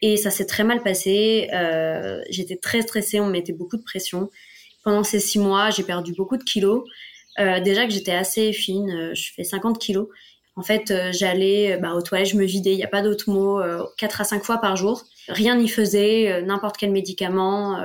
et 0.00 0.16
ça 0.16 0.30
s'est 0.30 0.46
très 0.46 0.64
mal 0.64 0.82
passé. 0.82 1.48
j'étais 2.30 2.56
très 2.56 2.82
stressée, 2.82 3.20
on 3.20 3.26
me 3.26 3.32
mettait 3.32 3.52
beaucoup 3.52 3.76
de 3.76 3.82
pression. 3.82 4.30
Pendant 4.84 5.02
ces 5.02 5.18
six 5.20 5.38
mois, 5.38 5.70
j'ai 5.70 5.82
perdu 5.82 6.12
beaucoup 6.12 6.36
de 6.36 6.44
kilos. 6.44 6.84
déjà 7.38 7.86
que 7.86 7.90
j'étais 7.90 8.14
assez 8.14 8.52
fine, 8.52 9.12
je 9.14 9.32
fais 9.34 9.44
50 9.44 9.78
kilos. 9.78 10.08
En 10.56 10.62
fait, 10.62 10.92
j'allais 11.10 11.78
bah, 11.78 11.94
aux 11.94 12.02
toilettes, 12.02 12.28
je 12.28 12.36
me 12.36 12.44
vidais, 12.44 12.72
il 12.72 12.76
n'y 12.76 12.84
a 12.84 12.88
pas 12.88 13.02
d'autre 13.02 13.30
mot, 13.30 13.60
quatre 13.96 14.20
à 14.20 14.24
cinq 14.24 14.44
fois 14.44 14.58
par 14.58 14.76
jour. 14.76 15.02
Rien 15.28 15.56
n'y 15.56 15.68
faisait, 15.68 16.42
n'importe 16.42 16.76
quel 16.76 16.92
médicament. 16.92 17.78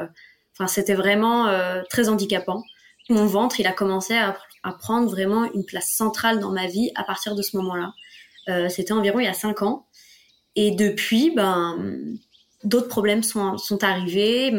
Enfin, 0.53 0.67
c'était 0.67 0.93
vraiment 0.93 1.47
très 1.89 2.09
handicapant. 2.09 2.63
Mon 3.09 3.25
ventre, 3.25 3.59
il 3.59 3.65
a 3.65 3.71
commencé 3.71 4.15
à, 4.15 4.37
prendre 4.79 5.09
vraiment 5.09 5.51
une 5.53 5.65
place 5.65 5.91
centrale 5.91 6.39
dans 6.39 6.51
ma 6.51 6.67
vie 6.67 6.91
à 6.95 7.03
partir 7.03 7.33
de 7.33 7.41
ce 7.41 7.57
moment-là. 7.57 7.93
Euh, 8.49 8.69
c'était 8.69 8.91
environ 8.91 9.19
il 9.19 9.25
y 9.25 9.29
a 9.29 9.33
cinq 9.33 9.61
ans. 9.63 9.87
Et 10.55 10.71
depuis, 10.71 11.31
ben, 11.35 11.77
d'autres 12.63 12.87
problèmes 12.87 13.23
sont, 13.23 13.57
sont 13.57 13.83
arrivés. 13.83 14.53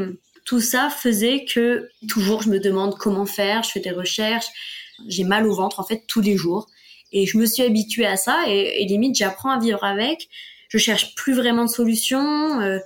Tout 0.50 0.61
ça 0.61 0.90
faisait 0.90 1.45
que 1.45 1.90
toujours 2.09 2.42
je 2.42 2.49
me 2.49 2.59
demande 2.59 2.99
comment 2.99 3.25
faire, 3.25 3.62
je 3.62 3.71
fais 3.71 3.78
des 3.78 3.92
recherches, 3.92 4.49
j'ai 5.07 5.23
mal 5.23 5.47
au 5.47 5.54
ventre 5.54 5.78
en 5.78 5.85
fait 5.85 6.02
tous 6.09 6.21
les 6.21 6.37
jours. 6.37 6.66
Et 7.12 7.25
je 7.25 7.38
me 7.38 7.47
suis 7.47 7.62
habituée 7.62 8.04
à 8.04 8.16
ça 8.16 8.37
et, 8.49 8.85
limite 8.85 9.14
j'apprends 9.14 9.50
à 9.50 9.61
vivre 9.61 9.85
avec. 9.85 10.28
Je 10.69 10.76
cherche 10.76 11.14
plus 11.14 11.35
vraiment 11.35 11.66
de 11.66 11.71
solutions 11.71 12.61
euh, 12.62 12.80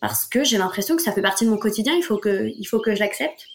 parce 0.00 0.26
que 0.26 0.44
j'ai 0.44 0.58
l'impression 0.58 0.94
que 0.94 1.02
ça 1.02 1.10
fait 1.10 1.20
partie 1.20 1.44
de 1.44 1.50
mon 1.50 1.56
quotidien. 1.56 1.92
Il 1.96 2.04
faut 2.04 2.18
que, 2.18 2.52
il 2.56 2.64
faut 2.66 2.78
que 2.78 2.94
je 2.94 3.00
l'accepte. 3.00 3.46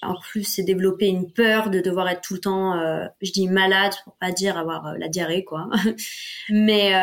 En 0.00 0.14
plus, 0.18 0.44
c'est 0.44 0.62
développer 0.62 1.08
une 1.08 1.30
peur 1.30 1.68
de 1.68 1.80
devoir 1.80 2.08
être 2.08 2.22
tout 2.22 2.32
le 2.32 2.40
temps, 2.40 2.72
euh, 2.78 3.04
je 3.20 3.32
dis 3.32 3.48
malade 3.48 3.92
pour 4.04 4.14
pas 4.14 4.32
dire 4.32 4.56
avoir 4.56 4.86
euh, 4.86 4.94
la 4.96 5.08
diarrhée 5.08 5.44
quoi, 5.44 5.68
mais 6.48 6.94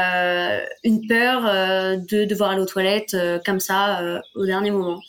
une 0.84 1.06
peur 1.08 1.44
de 2.00 2.25
devoir 2.25 2.50
aller 2.50 2.62
aux 2.62 2.65
toilettes 2.65 3.15
comme 3.46 3.60
ça 3.60 4.20
au 4.34 4.48
dernier 4.48 4.72
moment. 4.72 5.00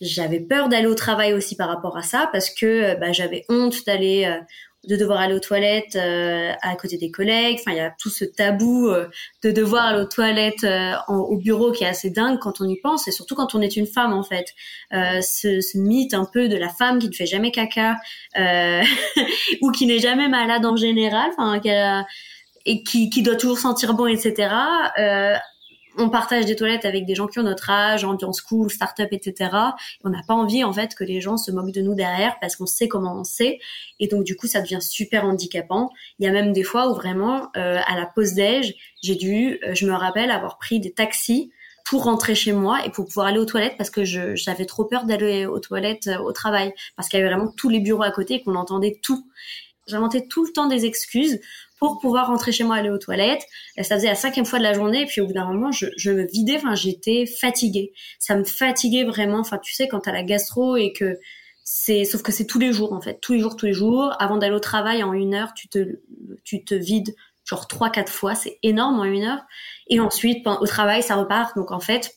J'avais 0.00 0.40
peur 0.40 0.68
d'aller 0.68 0.86
au 0.86 0.94
travail 0.94 1.32
aussi 1.32 1.56
par 1.56 1.68
rapport 1.68 1.96
à 1.96 2.02
ça 2.02 2.28
parce 2.32 2.50
que 2.50 2.98
bah, 3.00 3.12
j'avais 3.12 3.44
honte 3.48 3.84
d'aller 3.86 4.40
de 4.86 4.96
devoir 4.96 5.20
aller 5.20 5.34
aux 5.34 5.40
toilettes 5.40 5.96
euh, 5.96 6.52
à 6.62 6.76
côté 6.76 6.96
des 6.98 7.10
collègues. 7.10 7.58
Enfin, 7.60 7.72
il 7.72 7.78
y 7.78 7.80
a 7.80 7.92
tout 7.98 8.10
ce 8.10 8.24
tabou 8.24 8.88
euh, 8.88 9.08
de 9.42 9.50
devoir 9.50 9.86
aller 9.86 10.00
aux 10.00 10.06
toilettes 10.06 10.64
euh, 10.64 10.94
au 11.08 11.36
bureau 11.36 11.72
qui 11.72 11.84
est 11.84 11.88
assez 11.88 12.10
dingue 12.10 12.38
quand 12.38 12.60
on 12.60 12.68
y 12.68 12.80
pense, 12.80 13.08
et 13.08 13.10
surtout 13.10 13.34
quand 13.34 13.54
on 13.54 13.60
est 13.60 13.76
une 13.76 13.86
femme 13.86 14.12
en 14.12 14.22
fait. 14.22 14.54
Ce, 14.90 15.60
ce, 15.60 15.78
mythe 15.78 16.14
un 16.14 16.24
peu 16.24 16.48
de 16.48 16.56
la 16.56 16.68
femme 16.68 16.98
qui 16.98 17.08
ne 17.08 17.14
fait 17.14 17.26
jamais 17.26 17.50
caca 17.50 17.96
ou 19.62 19.70
qui 19.72 19.86
n'est 19.86 19.98
jamais 19.98 20.28
malade 20.28 20.64
en 20.64 20.76
général, 20.76 21.30
enfin, 21.36 21.60
et 22.64 22.82
qui, 22.82 23.10
qui, 23.10 23.22
doit 23.22 23.36
toujours 23.36 23.58
sentir 23.58 23.94
bon, 23.94 24.06
etc 24.06 24.48
on 25.98 26.08
partage 26.08 26.46
des 26.46 26.56
toilettes 26.56 26.84
avec 26.84 27.04
des 27.04 27.14
gens 27.14 27.26
qui 27.26 27.38
ont 27.38 27.42
notre 27.42 27.70
âge, 27.70 28.04
ambiance 28.04 28.40
cool, 28.40 28.70
start-up, 28.70 29.08
etc. 29.10 29.50
On 30.04 30.10
n'a 30.10 30.22
pas 30.26 30.34
envie 30.34 30.64
en 30.64 30.72
fait 30.72 30.94
que 30.94 31.04
les 31.04 31.20
gens 31.20 31.36
se 31.36 31.50
moquent 31.50 31.72
de 31.72 31.82
nous 31.82 31.94
derrière 31.94 32.38
parce 32.40 32.56
qu'on 32.56 32.66
sait 32.66 32.88
comment 32.88 33.14
on 33.18 33.24
sait. 33.24 33.58
Et 33.98 34.06
donc 34.06 34.24
du 34.24 34.36
coup, 34.36 34.46
ça 34.46 34.60
devient 34.60 34.80
super 34.80 35.24
handicapant. 35.24 35.90
Il 36.18 36.24
y 36.24 36.28
a 36.28 36.32
même 36.32 36.52
des 36.52 36.62
fois 36.62 36.88
où 36.90 36.94
vraiment, 36.94 37.50
euh, 37.56 37.80
à 37.86 37.96
la 37.96 38.06
pause 38.06 38.34
déj, 38.34 38.74
j'ai 39.02 39.16
dû, 39.16 39.58
euh, 39.64 39.74
je 39.74 39.86
me 39.86 39.92
rappelle 39.92 40.30
avoir 40.30 40.58
pris 40.58 40.80
des 40.80 40.92
taxis 40.92 41.50
pour 41.84 42.04
rentrer 42.04 42.34
chez 42.34 42.52
moi 42.52 42.84
et 42.84 42.90
pour 42.90 43.06
pouvoir 43.06 43.26
aller 43.26 43.38
aux 43.38 43.46
toilettes 43.46 43.76
parce 43.78 43.90
que 43.90 44.04
j'avais 44.04 44.66
trop 44.66 44.84
peur 44.84 45.04
d'aller 45.04 45.46
aux 45.46 45.58
toilettes 45.58 46.06
euh, 46.06 46.18
au 46.18 46.32
travail 46.32 46.72
parce 46.96 47.08
qu'il 47.08 47.18
y 47.18 47.22
avait 47.22 47.34
vraiment 47.34 47.50
tous 47.56 47.70
les 47.70 47.80
bureaux 47.80 48.02
à 48.02 48.10
côté 48.10 48.34
et 48.34 48.42
qu'on 48.42 48.54
entendait 48.54 49.00
tout. 49.02 49.26
J'inventais 49.88 50.26
tout 50.26 50.44
le 50.44 50.52
temps 50.52 50.66
des 50.66 50.84
excuses 50.84 51.40
pour 51.78 52.00
pouvoir 52.00 52.28
rentrer 52.28 52.52
chez 52.52 52.64
moi, 52.64 52.76
aller 52.76 52.90
aux 52.90 52.98
toilettes. 52.98 53.42
Et 53.76 53.82
ça 53.82 53.96
faisait 53.96 54.08
la 54.08 54.14
cinquième 54.14 54.44
fois 54.44 54.58
de 54.58 54.64
la 54.64 54.72
journée, 54.72 55.02
et 55.02 55.06
puis 55.06 55.20
au 55.20 55.26
bout 55.26 55.32
d'un 55.32 55.46
moment, 55.46 55.70
je, 55.72 55.86
je 55.96 56.10
me 56.10 56.26
vidais, 56.26 56.56
enfin, 56.56 56.74
j'étais 56.74 57.26
fatiguée. 57.26 57.92
Ça 58.18 58.36
me 58.36 58.44
fatiguait 58.44 59.04
vraiment. 59.04 59.38
Enfin, 59.38 59.58
tu 59.58 59.74
sais, 59.74 59.88
quand 59.88 60.00
t'as 60.00 60.12
la 60.12 60.22
gastro 60.22 60.76
et 60.76 60.92
que 60.92 61.18
c'est, 61.64 62.04
sauf 62.04 62.22
que 62.22 62.32
c'est 62.32 62.46
tous 62.46 62.58
les 62.58 62.72
jours, 62.72 62.92
en 62.92 63.00
fait. 63.00 63.20
Tous 63.20 63.34
les 63.34 63.40
jours, 63.40 63.56
tous 63.56 63.66
les 63.66 63.72
jours. 63.72 64.12
Avant 64.18 64.38
d'aller 64.38 64.54
au 64.54 64.60
travail, 64.60 65.02
en 65.02 65.12
une 65.12 65.34
heure, 65.34 65.52
tu 65.54 65.68
te, 65.68 66.00
tu 66.44 66.64
te 66.64 66.74
vides 66.74 67.14
genre 67.44 67.66
trois, 67.66 67.90
quatre 67.90 68.12
fois. 68.12 68.34
C'est 68.34 68.58
énorme 68.62 68.98
en 69.00 69.04
une 69.04 69.24
heure. 69.24 69.40
Et 69.88 70.00
ensuite, 70.00 70.46
au 70.46 70.66
travail, 70.66 71.02
ça 71.02 71.16
repart. 71.16 71.56
Donc, 71.56 71.70
en 71.70 71.80
fait, 71.80 72.14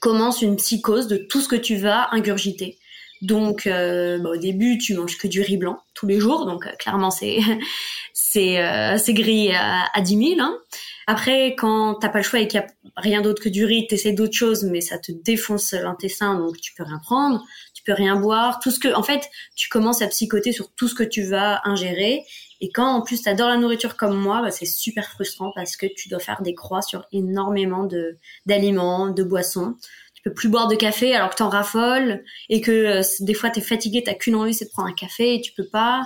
commence 0.00 0.42
une 0.42 0.56
psychose 0.56 1.06
de 1.06 1.16
tout 1.16 1.40
ce 1.40 1.48
que 1.48 1.56
tu 1.56 1.76
vas 1.76 2.08
ingurgiter. 2.12 2.78
Donc, 3.22 3.68
euh, 3.68 4.18
bah, 4.18 4.30
au 4.30 4.36
début, 4.36 4.78
tu 4.78 4.94
manges 4.94 5.16
que 5.16 5.28
du 5.28 5.40
riz 5.42 5.56
blanc 5.56 5.78
tous 5.94 6.08
les 6.08 6.18
jours, 6.18 6.44
donc 6.44 6.66
euh, 6.66 6.70
clairement 6.76 7.12
c'est 7.12 7.38
c'est 8.12 8.60
euh, 8.60 8.98
gris 9.08 9.52
à, 9.54 9.84
à 9.94 10.00
10 10.00 10.34
000. 10.36 10.40
Hein. 10.40 10.58
Après, 11.06 11.54
quand 11.56 11.94
t'as 11.94 12.08
pas 12.08 12.18
le 12.18 12.24
choix 12.24 12.40
et 12.40 12.48
qu'il 12.48 12.60
y 12.60 12.62
a 12.62 12.66
rien 12.96 13.22
d'autre 13.22 13.40
que 13.40 13.48
du 13.48 13.64
riz, 13.64 13.86
t'essaies 13.86 14.12
d'autres 14.12 14.36
choses, 14.36 14.64
mais 14.64 14.80
ça 14.80 14.98
te 14.98 15.12
défonce 15.12 15.72
l'intestin, 15.72 16.36
donc 16.36 16.60
tu 16.60 16.74
peux 16.74 16.82
rien 16.82 16.98
prendre, 16.98 17.44
tu 17.74 17.84
peux 17.84 17.92
rien 17.92 18.16
boire. 18.16 18.58
Tout 18.58 18.72
ce 18.72 18.80
que, 18.80 18.92
en 18.92 19.02
fait, 19.04 19.28
tu 19.54 19.68
commences 19.68 20.02
à 20.02 20.08
psychoter 20.08 20.52
sur 20.52 20.72
tout 20.74 20.88
ce 20.88 20.94
que 20.94 21.04
tu 21.04 21.22
vas 21.22 21.60
ingérer. 21.64 22.24
Et 22.60 22.70
quand 22.70 22.86
en 22.86 23.02
plus 23.02 23.22
t'adores 23.22 23.48
la 23.48 23.56
nourriture 23.56 23.96
comme 23.96 24.16
moi, 24.16 24.42
bah, 24.42 24.50
c'est 24.50 24.66
super 24.66 25.08
frustrant 25.10 25.52
parce 25.54 25.76
que 25.76 25.86
tu 25.86 26.08
dois 26.08 26.20
faire 26.20 26.42
des 26.42 26.54
croix 26.54 26.82
sur 26.82 27.04
énormément 27.12 27.84
de 27.84 28.18
d'aliments, 28.46 29.08
de 29.08 29.22
boissons 29.22 29.76
tu 30.22 30.28
peux 30.28 30.34
plus 30.34 30.48
boire 30.48 30.68
de 30.68 30.76
café 30.76 31.14
alors 31.14 31.30
que 31.30 31.36
t'en 31.36 31.48
raffoles 31.48 32.22
et 32.48 32.60
que 32.60 32.70
euh, 32.70 33.02
des 33.20 33.34
fois 33.34 33.50
t'es 33.50 33.60
fatigué, 33.60 34.02
t'as 34.04 34.14
qu'une 34.14 34.36
envie, 34.36 34.54
c'est 34.54 34.66
de 34.66 34.70
prendre 34.70 34.88
un 34.88 34.94
café 34.94 35.34
et 35.34 35.40
tu 35.40 35.52
peux 35.52 35.66
pas. 35.66 36.02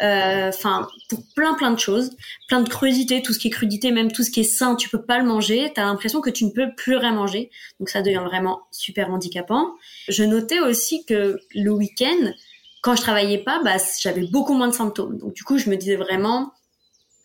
Euh, 0.00 0.48
enfin, 0.48 0.86
pour 1.08 1.20
plein 1.34 1.54
plein 1.54 1.72
de 1.72 1.78
choses, 1.78 2.10
plein 2.46 2.60
de 2.60 2.68
crudité, 2.68 3.20
tout 3.20 3.32
ce 3.32 3.38
qui 3.38 3.48
est 3.48 3.50
crudité, 3.50 3.90
même 3.90 4.12
tout 4.12 4.22
ce 4.22 4.30
qui 4.30 4.40
est 4.40 4.44
sain, 4.44 4.76
tu 4.76 4.88
peux 4.88 5.02
pas 5.02 5.18
le 5.18 5.24
manger. 5.24 5.72
T'as 5.74 5.84
l'impression 5.84 6.20
que 6.20 6.30
tu 6.30 6.44
ne 6.44 6.50
peux 6.50 6.72
plus 6.76 6.96
rien 6.96 7.12
manger, 7.12 7.50
donc 7.78 7.88
ça 7.88 8.00
devient 8.00 8.22
vraiment 8.24 8.60
super 8.70 9.10
handicapant. 9.10 9.74
Je 10.08 10.22
notais 10.22 10.60
aussi 10.60 11.04
que 11.04 11.38
le 11.54 11.70
week-end, 11.70 12.32
quand 12.80 12.94
je 12.94 13.02
travaillais 13.02 13.38
pas, 13.38 13.60
bah 13.64 13.76
j'avais 14.00 14.26
beaucoup 14.28 14.54
moins 14.54 14.68
de 14.68 14.74
symptômes. 14.74 15.18
Donc 15.18 15.34
du 15.34 15.42
coup, 15.42 15.58
je 15.58 15.68
me 15.68 15.76
disais 15.76 15.96
vraiment, 15.96 16.52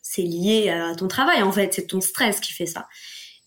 c'est 0.01 0.23
lié 0.23 0.69
à 0.69 0.95
ton 0.95 1.07
travail 1.07 1.43
en 1.43 1.51
fait, 1.51 1.73
c'est 1.73 1.88
ton 1.88 2.01
stress 2.01 2.39
qui 2.39 2.53
fait 2.53 2.65
ça. 2.65 2.88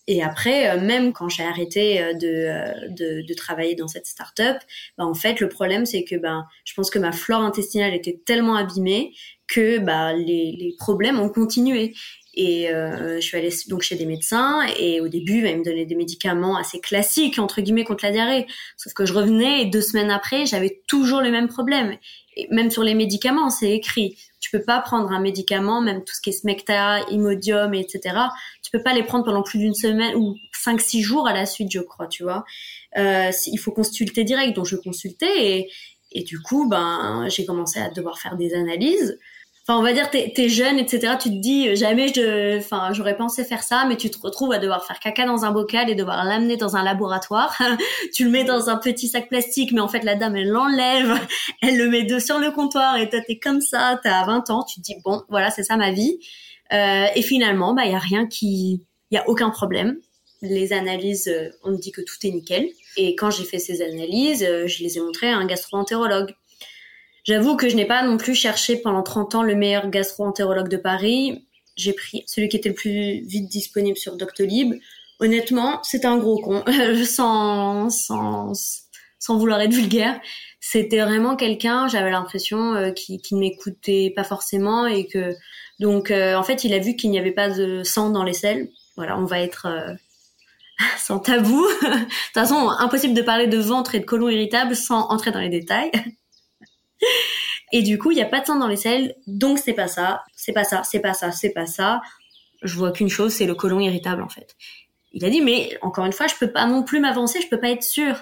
Et 0.07 0.23
après, 0.23 0.69
euh, 0.69 0.79
même 0.79 1.11
quand 1.11 1.27
j'ai 1.27 1.43
arrêté 1.43 2.01
euh, 2.01 2.13
euh, 2.23 2.73
de, 2.89 3.21
de, 3.27 3.33
travailler 3.33 3.75
dans 3.75 3.89
cette 3.89 4.07
start-up, 4.07 4.57
bah, 4.97 5.05
en 5.05 5.13
fait, 5.13 5.41
le 5.41 5.49
problème, 5.49 5.85
c'est 5.85 6.05
que 6.05 6.15
ben, 6.15 6.47
je 6.63 6.73
pense 6.73 6.89
que 6.89 6.97
ma 6.97 7.11
flore 7.11 7.41
intestinale 7.41 7.93
était 7.93 8.19
tellement 8.25 8.55
abîmée 8.55 9.13
que 9.47 9.79
bah, 9.79 10.13
les, 10.13 10.55
les 10.57 10.75
problèmes 10.77 11.19
ont 11.19 11.29
continué. 11.29 11.93
Et 12.39 12.67
je 12.69 13.19
suis 13.19 13.35
allée 13.35 13.49
donc 13.67 13.81
chez 13.81 13.95
des 13.95 14.05
médecins 14.05 14.61
et 14.79 15.01
au 15.01 15.07
début, 15.07 15.41
bah, 15.41 15.49
ils 15.49 15.57
me 15.57 15.63
donnaient 15.63 15.87
des 15.87 15.95
médicaments 15.95 16.55
assez 16.55 16.79
classiques 16.79 17.39
entre 17.39 17.61
guillemets 17.61 17.83
contre 17.83 18.05
la 18.05 18.11
diarrhée. 18.11 18.45
Sauf 18.77 18.93
que 18.93 19.07
je 19.07 19.13
revenais 19.13 19.63
et 19.63 19.65
deux 19.65 19.81
semaines 19.81 20.11
après, 20.11 20.45
j'avais 20.45 20.81
toujours 20.87 21.21
le 21.21 21.31
même 21.31 21.47
problème. 21.47 21.97
Même 22.51 22.69
sur 22.69 22.83
les 22.83 22.93
médicaments, 22.93 23.49
c'est 23.49 23.71
écrit 23.71 24.15
tu 24.39 24.57
peux 24.57 24.63
pas 24.63 24.79
prendre 24.79 25.11
un 25.11 25.19
médicament, 25.19 25.81
même 25.81 26.03
tout 26.03 26.13
ce 26.13 26.21
qui 26.21 26.29
est 26.29 26.33
Smecta, 26.33 27.01
Imodium, 27.09 27.73
etc. 27.73 28.15
Tu 28.61 28.71
peux 28.71 28.81
pas 28.81 28.93
les 28.93 29.03
prendre 29.03 29.25
pendant 29.25 29.43
plus 29.43 29.59
d'une 29.59 29.73
semaine 29.73 30.15
ou 30.15 30.37
5-6 30.53 31.01
jours 31.01 31.27
à 31.27 31.33
la 31.33 31.45
suite, 31.45 31.71
je 31.71 31.79
crois, 31.79 32.07
tu 32.07 32.23
vois. 32.23 32.45
Euh, 32.97 33.31
il 33.47 33.57
faut 33.57 33.71
consulter 33.71 34.23
direct, 34.23 34.55
donc 34.55 34.65
je 34.65 34.75
consultais 34.75 35.57
et, 35.57 35.69
et 36.11 36.23
du 36.23 36.39
coup, 36.39 36.69
ben, 36.69 37.27
j'ai 37.29 37.45
commencé 37.45 37.79
à 37.79 37.89
devoir 37.89 38.19
faire 38.19 38.37
des 38.37 38.53
analyses 38.53 39.19
enfin 39.67 39.79
on 39.79 39.83
va 39.83 39.91
dire 39.91 40.09
t'es 40.09 40.33
es 40.37 40.49
jeune 40.49 40.79
etc 40.79 41.15
tu 41.21 41.29
te 41.29 41.35
dis 41.35 41.67
euh, 41.67 41.75
jamais 41.75 42.07
je 42.07 42.57
enfin 42.57 42.93
j'aurais 42.93 43.17
pensé 43.17 43.43
faire 43.43 43.63
ça 43.63 43.85
mais 43.87 43.97
tu 43.97 44.09
te 44.09 44.17
retrouves 44.17 44.53
à 44.53 44.59
devoir 44.59 44.85
faire 44.85 44.99
caca 44.99 45.25
dans 45.25 45.43
un 45.43 45.51
bocal 45.51 45.89
et 45.89 45.95
devoir 45.95 46.23
l'amener 46.23 46.55
dans 46.57 46.75
un 46.75 46.83
laboratoire. 46.83 47.57
Tu 48.13 48.23
le 48.23 48.31
mets 48.31 48.43
dans 48.43 48.69
un 48.69 48.77
petit 48.77 49.07
sac 49.07 49.27
plastique 49.27 49.71
mais 49.73 49.81
en 49.81 49.87
fait 49.87 50.03
la 50.03 50.15
dame 50.15 50.35
elle 50.35 50.49
l'enlève 50.49 51.19
elle 51.61 51.77
le 51.77 51.89
met 51.89 52.03
de 52.03 52.19
sur 52.19 52.39
le 52.39 52.51
comptoir 52.51 52.97
et 52.97 53.09
toi 53.09 53.19
t'es 53.27 53.37
comme 53.37 53.61
ça 53.61 53.99
t'as 54.01 54.25
20 54.25 54.49
ans 54.49 54.63
tu 54.63 54.79
te 54.79 54.85
dis 54.85 54.95
bon 55.03 55.23
voilà 55.29 55.51
c'est 55.51 55.63
ça 55.63 55.75
ma 55.75 55.91
vie. 55.91 56.17
Euh, 56.73 57.05
et 57.15 57.21
finalement 57.21 57.73
bah 57.73 57.83
il 57.85 57.91
y 57.91 57.95
a 57.95 57.99
rien 57.99 58.27
qui 58.27 58.85
il 59.11 59.15
y 59.15 59.17
a 59.17 59.27
aucun 59.27 59.49
problème. 59.49 59.97
Les 60.41 60.71
analyses 60.71 61.27
euh, 61.27 61.49
on 61.63 61.71
me 61.71 61.77
dit 61.77 61.91
que 61.91 62.01
tout 62.01 62.15
est 62.23 62.31
nickel. 62.31 62.69
Et 62.95 63.15
quand 63.15 63.31
j'ai 63.31 63.43
fait 63.43 63.59
ces 63.59 63.81
analyses 63.81 64.47
je 64.65 64.83
les 64.83 64.97
ai 64.97 65.01
montrées 65.01 65.29
à 65.29 65.37
un 65.37 65.45
gastro-entérologue 65.45 66.33
J'avoue 67.27 67.57
que 67.57 67.67
je 67.67 67.75
n'ai 67.75 67.85
pas 67.85 68.03
non 68.03 68.15
plus 68.15 68.35
cherché 68.35 68.77
pendant 68.77 69.03
30 69.03 69.35
ans 69.35 69.43
le 69.43 69.53
meilleur 69.53 69.89
gastro-entérologue 69.89 70.69
de 70.69 70.77
Paris. 70.77 71.45
J'ai 71.75 71.91
pris 71.91 72.23
celui 72.25 72.47
qui 72.47 72.55
était 72.55 72.69
le 72.69 72.75
plus 72.75 73.19
vite 73.27 73.49
disponible 73.49 73.97
sur 73.97 74.15
Doctolib. 74.15 74.75
Honnêtement, 75.19 75.83
c'était 75.83 76.05
un 76.05 76.17
gros 76.17 76.39
con, 76.39 76.63
sans, 77.05 77.89
sans, 77.89 78.53
sans 79.19 79.37
vouloir 79.37 79.59
être 79.59 79.73
vulgaire. 79.73 80.21
C'était 80.61 81.01
vraiment 81.01 81.35
quelqu'un, 81.35 81.89
j'avais 81.89 82.11
l'impression, 82.11 82.75
euh, 82.75 82.91
qui, 82.91 83.19
qui 83.19 83.35
ne 83.35 83.41
m'écoutait 83.41 84.13
pas 84.15 84.23
forcément 84.23 84.87
et 84.87 85.05
que 85.05 85.35
donc 85.79 86.11
euh, 86.11 86.35
en 86.35 86.43
fait, 86.43 86.63
il 86.63 86.73
a 86.73 86.79
vu 86.79 86.95
qu'il 86.95 87.11
n'y 87.11 87.19
avait 87.19 87.31
pas 87.31 87.49
de 87.49 87.83
sang 87.83 88.09
dans 88.09 88.23
les 88.23 88.33
selles. 88.33 88.69
Voilà, 88.95 89.19
on 89.19 89.25
va 89.25 89.41
être 89.41 89.65
euh, 89.67 89.93
sans 90.97 91.19
tabou. 91.19 91.67
de 91.81 91.87
toute 91.89 92.09
façon, 92.33 92.69
impossible 92.79 93.13
de 93.13 93.21
parler 93.21 93.47
de 93.47 93.57
ventre 93.57 93.95
et 93.95 93.99
de 93.99 94.05
côlon 94.05 94.29
irritable 94.29 94.77
sans 94.77 95.09
entrer 95.09 95.31
dans 95.31 95.41
les 95.41 95.49
détails. 95.49 95.91
Et 97.71 97.81
du 97.81 97.97
coup, 97.97 98.11
il 98.11 98.15
n'y 98.15 98.21
a 98.21 98.27
pas 98.27 98.39
de 98.39 98.45
sang 98.45 98.57
dans 98.57 98.67
les 98.67 98.77
selles, 98.77 99.15
donc 99.27 99.59
c'est 99.59 99.73
pas 99.73 99.87
ça, 99.87 100.23
c'est 100.35 100.53
pas 100.53 100.63
ça, 100.63 100.83
c'est 100.83 100.99
pas 100.99 101.13
ça, 101.13 101.31
c'est 101.31 101.49
pas 101.49 101.65
ça. 101.65 102.01
Je 102.63 102.75
vois 102.77 102.91
qu'une 102.91 103.09
chose, 103.09 103.33
c'est 103.33 103.45
le 103.45 103.55
côlon 103.55 103.79
irritable 103.79 104.21
en 104.21 104.29
fait. 104.29 104.55
Il 105.11 105.25
a 105.25 105.29
dit, 105.29 105.41
mais 105.41 105.77
encore 105.81 106.05
une 106.05 106.13
fois, 106.13 106.27
je 106.27 106.35
peux 106.35 106.51
pas 106.51 106.65
non 106.65 106.83
plus 106.83 106.99
m'avancer, 106.99 107.41
je 107.41 107.47
peux 107.47 107.59
pas 107.59 107.69
être 107.69 107.83
sûre. 107.83 108.15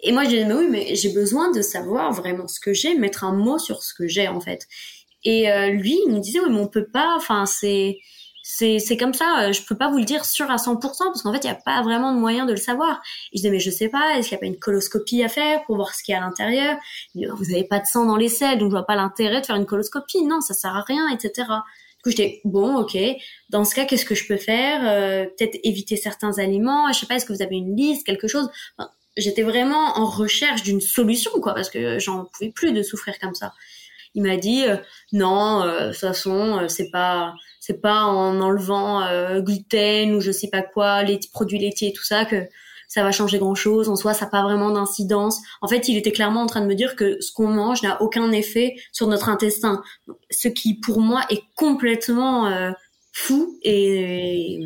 Et 0.00 0.12
moi, 0.12 0.24
j'ai 0.24 0.42
dit, 0.42 0.44
mais 0.44 0.54
oui, 0.54 0.66
mais 0.68 0.94
j'ai 0.96 1.12
besoin 1.12 1.50
de 1.52 1.62
savoir 1.62 2.12
vraiment 2.12 2.48
ce 2.48 2.60
que 2.60 2.74
j'ai, 2.74 2.94
mettre 2.94 3.24
un 3.24 3.32
mot 3.32 3.58
sur 3.58 3.82
ce 3.82 3.94
que 3.94 4.06
j'ai 4.06 4.28
en 4.28 4.40
fait. 4.40 4.66
Et 5.24 5.50
euh, 5.50 5.70
lui, 5.70 5.98
il 6.06 6.12
me 6.12 6.18
disait, 6.18 6.40
oui, 6.40 6.50
mais 6.50 6.58
on 6.58 6.66
peut 6.66 6.88
pas, 6.92 7.14
enfin, 7.16 7.46
c'est, 7.46 7.98
c'est 8.42 8.78
c'est 8.78 8.96
comme 8.96 9.14
ça. 9.14 9.52
Je 9.52 9.62
peux 9.62 9.76
pas 9.76 9.90
vous 9.90 9.98
le 9.98 10.04
dire 10.04 10.24
sûr 10.24 10.50
à 10.50 10.56
100% 10.56 10.80
parce 10.80 11.22
qu'en 11.22 11.32
fait, 11.32 11.44
il 11.44 11.46
y 11.46 11.50
a 11.50 11.54
pas 11.54 11.82
vraiment 11.82 12.12
de 12.12 12.18
moyen 12.18 12.44
de 12.44 12.52
le 12.52 12.58
savoir. 12.58 13.00
Et 13.32 13.36
je 13.36 13.42
disais 13.42 13.50
mais 13.50 13.60
je 13.60 13.70
sais 13.70 13.88
pas. 13.88 14.16
Est-ce 14.16 14.28
qu'il 14.28 14.36
y 14.36 14.38
a 14.38 14.40
pas 14.40 14.46
une 14.46 14.58
coloscopie 14.58 15.22
à 15.22 15.28
faire 15.28 15.64
pour 15.64 15.76
voir 15.76 15.94
ce 15.94 16.02
qu'il 16.02 16.12
y 16.12 16.16
a 16.16 16.22
à 16.22 16.24
l'intérieur? 16.26 16.76
Vous 17.14 17.50
avez 17.52 17.64
pas 17.64 17.78
de 17.78 17.86
sang 17.86 18.04
dans 18.06 18.16
les 18.16 18.28
selles, 18.28 18.58
donc 18.58 18.70
je 18.70 18.76
vois 18.76 18.86
pas 18.86 18.96
l'intérêt 18.96 19.40
de 19.40 19.46
faire 19.46 19.56
une 19.56 19.66
coloscopie. 19.66 20.22
Non, 20.24 20.40
ça 20.40 20.54
sert 20.54 20.74
à 20.74 20.82
rien, 20.82 21.08
etc. 21.10 21.48
Du 21.98 22.02
coup, 22.02 22.10
j'étais 22.10 22.40
bon, 22.44 22.76
ok. 22.78 22.98
Dans 23.50 23.64
ce 23.64 23.74
cas, 23.74 23.84
qu'est-ce 23.84 24.04
que 24.04 24.16
je 24.16 24.26
peux 24.26 24.36
faire? 24.36 24.80
Euh, 24.88 25.26
Peut-être 25.38 25.58
éviter 25.62 25.96
certains 25.96 26.38
aliments. 26.38 26.92
Je 26.92 26.98
sais 26.98 27.06
pas. 27.06 27.14
Est-ce 27.14 27.26
que 27.26 27.32
vous 27.32 27.42
avez 27.42 27.56
une 27.56 27.76
liste, 27.76 28.04
quelque 28.04 28.26
chose? 28.28 28.50
J'étais 29.16 29.42
vraiment 29.42 29.98
en 29.98 30.06
recherche 30.06 30.62
d'une 30.62 30.80
solution, 30.80 31.30
quoi, 31.40 31.54
parce 31.54 31.70
que 31.70 31.98
j'en 31.98 32.24
pouvais 32.24 32.50
plus 32.50 32.72
de 32.72 32.82
souffrir 32.82 33.18
comme 33.20 33.34
ça. 33.34 33.52
Il 34.14 34.22
m'a 34.22 34.36
dit 34.36 34.64
euh, 34.64 34.76
non, 35.12 35.62
euh, 35.62 35.86
de 35.86 35.90
toute 35.92 36.00
façon, 36.00 36.66
c'est 36.68 36.90
pas 36.90 37.34
c'est 37.60 37.80
pas 37.80 38.02
en 38.02 38.40
enlevant 38.40 39.06
gluten 39.40 40.14
ou 40.14 40.20
je 40.20 40.32
sais 40.32 40.48
pas 40.48 40.62
quoi, 40.62 41.02
les 41.02 41.20
produits 41.32 41.58
laitiers 41.58 41.90
et 41.90 41.92
tout 41.92 42.04
ça 42.04 42.24
que 42.24 42.44
ça 42.92 43.02
va 43.02 43.10
changer 43.10 43.38
grand 43.38 43.54
chose. 43.54 43.88
En 43.88 43.96
soi, 43.96 44.12
ça 44.12 44.26
n'a 44.26 44.30
pas 44.30 44.42
vraiment 44.42 44.70
d'incidence. 44.70 45.40
En 45.62 45.68
fait, 45.68 45.88
il 45.88 45.96
était 45.96 46.12
clairement 46.12 46.42
en 46.42 46.46
train 46.46 46.60
de 46.60 46.66
me 46.66 46.74
dire 46.74 46.94
que 46.94 47.18
ce 47.22 47.32
qu'on 47.32 47.48
mange 47.48 47.82
n'a 47.82 48.02
aucun 48.02 48.30
effet 48.32 48.74
sur 48.92 49.06
notre 49.06 49.30
intestin. 49.30 49.82
Ce 50.30 50.48
qui, 50.48 50.74
pour 50.74 51.00
moi, 51.00 51.24
est 51.30 51.42
complètement 51.54 52.48
euh, 52.48 52.70
fou 53.14 53.58
et 53.62 54.60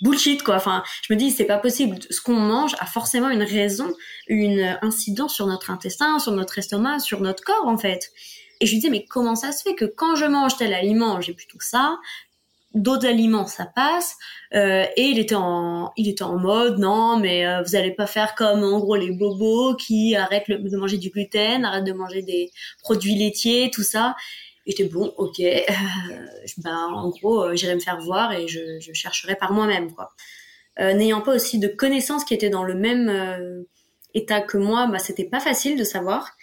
bullshit 0.00 0.42
quoi. 0.42 0.56
Enfin, 0.56 0.82
je 1.02 1.12
me 1.12 1.18
dis 1.18 1.30
c'est 1.30 1.44
pas 1.44 1.58
possible. 1.58 1.98
Ce 2.10 2.20
qu'on 2.20 2.34
mange 2.34 2.74
a 2.78 2.86
forcément 2.86 3.30
une 3.30 3.42
raison, 3.42 3.92
une 4.26 4.78
incidence 4.82 5.34
sur 5.34 5.46
notre 5.46 5.70
intestin, 5.70 6.18
sur 6.18 6.32
notre 6.32 6.58
estomac, 6.58 7.00
sur 7.00 7.20
notre 7.20 7.42
corps 7.42 7.66
en 7.66 7.78
fait. 7.78 8.10
Et 8.60 8.66
je 8.66 8.72
lui 8.72 8.78
disais 8.78 8.90
mais 8.90 9.04
comment 9.04 9.36
ça 9.36 9.52
se 9.52 9.62
fait 9.62 9.74
que 9.74 9.84
quand 9.84 10.16
je 10.16 10.24
mange 10.24 10.56
tel 10.56 10.74
aliment 10.74 11.20
j'ai 11.20 11.32
plutôt 11.32 11.58
ça, 11.60 11.98
d'autres 12.74 13.06
aliments 13.06 13.46
ça 13.46 13.66
passe 13.66 14.16
euh, 14.54 14.84
et 14.96 15.04
il 15.04 15.18
était 15.18 15.34
en 15.34 15.92
il 15.96 16.08
était 16.08 16.22
en 16.22 16.38
mode 16.38 16.78
non 16.78 17.18
mais 17.18 17.46
euh, 17.46 17.62
vous 17.62 17.76
allez 17.76 17.92
pas 17.92 18.06
faire 18.06 18.34
comme 18.34 18.62
en 18.62 18.78
gros 18.78 18.96
les 18.96 19.10
bobos 19.10 19.74
qui 19.76 20.14
arrêtent 20.14 20.50
de 20.50 20.76
manger 20.76 20.98
du 20.98 21.08
gluten 21.08 21.64
arrêtent 21.64 21.84
de 21.84 21.92
manger 21.92 22.22
des 22.22 22.50
produits 22.82 23.14
laitiers 23.14 23.70
tout 23.72 23.82
ça 23.82 24.16
j'étais 24.68 24.84
bon 24.84 25.12
ok 25.16 25.40
euh, 25.40 25.64
ben 26.58 26.76
en 26.94 27.08
gros 27.08 27.42
euh, 27.42 27.56
j'irai 27.56 27.74
me 27.74 27.80
faire 27.80 28.00
voir 28.00 28.32
et 28.32 28.46
je, 28.46 28.78
je 28.80 28.92
chercherai 28.92 29.34
par 29.34 29.52
moi-même 29.52 29.92
quoi 29.92 30.12
n'ayant 30.80 31.22
pas 31.22 31.34
aussi 31.34 31.58
de 31.58 31.66
connaissances 31.66 32.24
qui 32.24 32.34
étaient 32.34 32.50
dans 32.50 32.62
le 32.62 32.74
même 32.74 33.66
état 34.14 34.40
que 34.40 34.56
moi 34.56 34.86
bah 34.86 35.00
c'était 35.00 35.24
pas 35.24 35.40
facile 35.40 35.76
de 35.76 35.82
savoir 35.82 36.36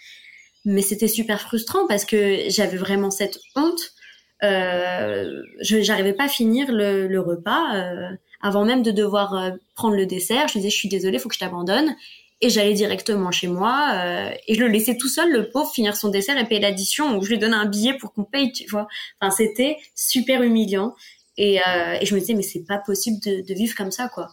mais 0.66 0.82
c'était 0.82 1.08
super 1.08 1.40
frustrant 1.40 1.86
parce 1.86 2.04
que 2.04 2.40
j'avais 2.50 2.76
vraiment 2.76 3.10
cette 3.10 3.38
honte 3.54 3.94
euh, 4.42 5.42
je 5.62 5.80
j'arrivais 5.80 6.12
pas 6.12 6.24
à 6.24 6.28
finir 6.28 6.70
le, 6.70 7.18
repas 7.18 7.74
euh, 7.74 8.10
avant 8.42 8.64
même 8.64 8.82
de 8.82 8.90
devoir 8.90 9.34
euh, 9.34 9.50
prendre 9.74 9.96
le 9.96 10.06
dessert. 10.06 10.48
Je 10.48 10.54
disais 10.54 10.70
je 10.70 10.76
suis 10.76 10.88
désolée, 10.88 11.18
faut 11.18 11.28
que 11.28 11.34
je 11.34 11.40
t'abandonne. 11.40 11.96
Et 12.40 12.50
j'allais 12.50 12.74
directement 12.74 13.30
chez 13.30 13.48
moi 13.48 13.92
euh, 13.94 14.30
et 14.46 14.54
je 14.54 14.60
le 14.60 14.68
laissais 14.68 14.96
tout 14.96 15.08
seul, 15.08 15.32
le 15.32 15.48
pauvre, 15.48 15.72
finir 15.72 15.96
son 15.96 16.10
dessert 16.10 16.36
et 16.36 16.44
payer 16.44 16.60
l'addition. 16.60 17.16
Ou 17.16 17.22
je 17.22 17.30
lui 17.30 17.38
donnais 17.38 17.56
un 17.56 17.66
billet 17.66 17.94
pour 17.94 18.12
qu'on 18.12 18.24
paye, 18.24 18.52
tu 18.52 18.66
vois. 18.70 18.88
Enfin, 19.20 19.34
c'était 19.34 19.78
super 19.94 20.42
humiliant. 20.42 20.94
Et, 21.38 21.56
et 21.56 22.06
je 22.06 22.14
me 22.14 22.20
disais 22.20 22.32
mais 22.32 22.42
c'est 22.42 22.64
pas 22.64 22.78
possible 22.78 23.18
de, 23.24 23.42
de, 23.46 23.54
vivre 23.54 23.74
comme 23.74 23.90
ça, 23.90 24.08
quoi. 24.08 24.28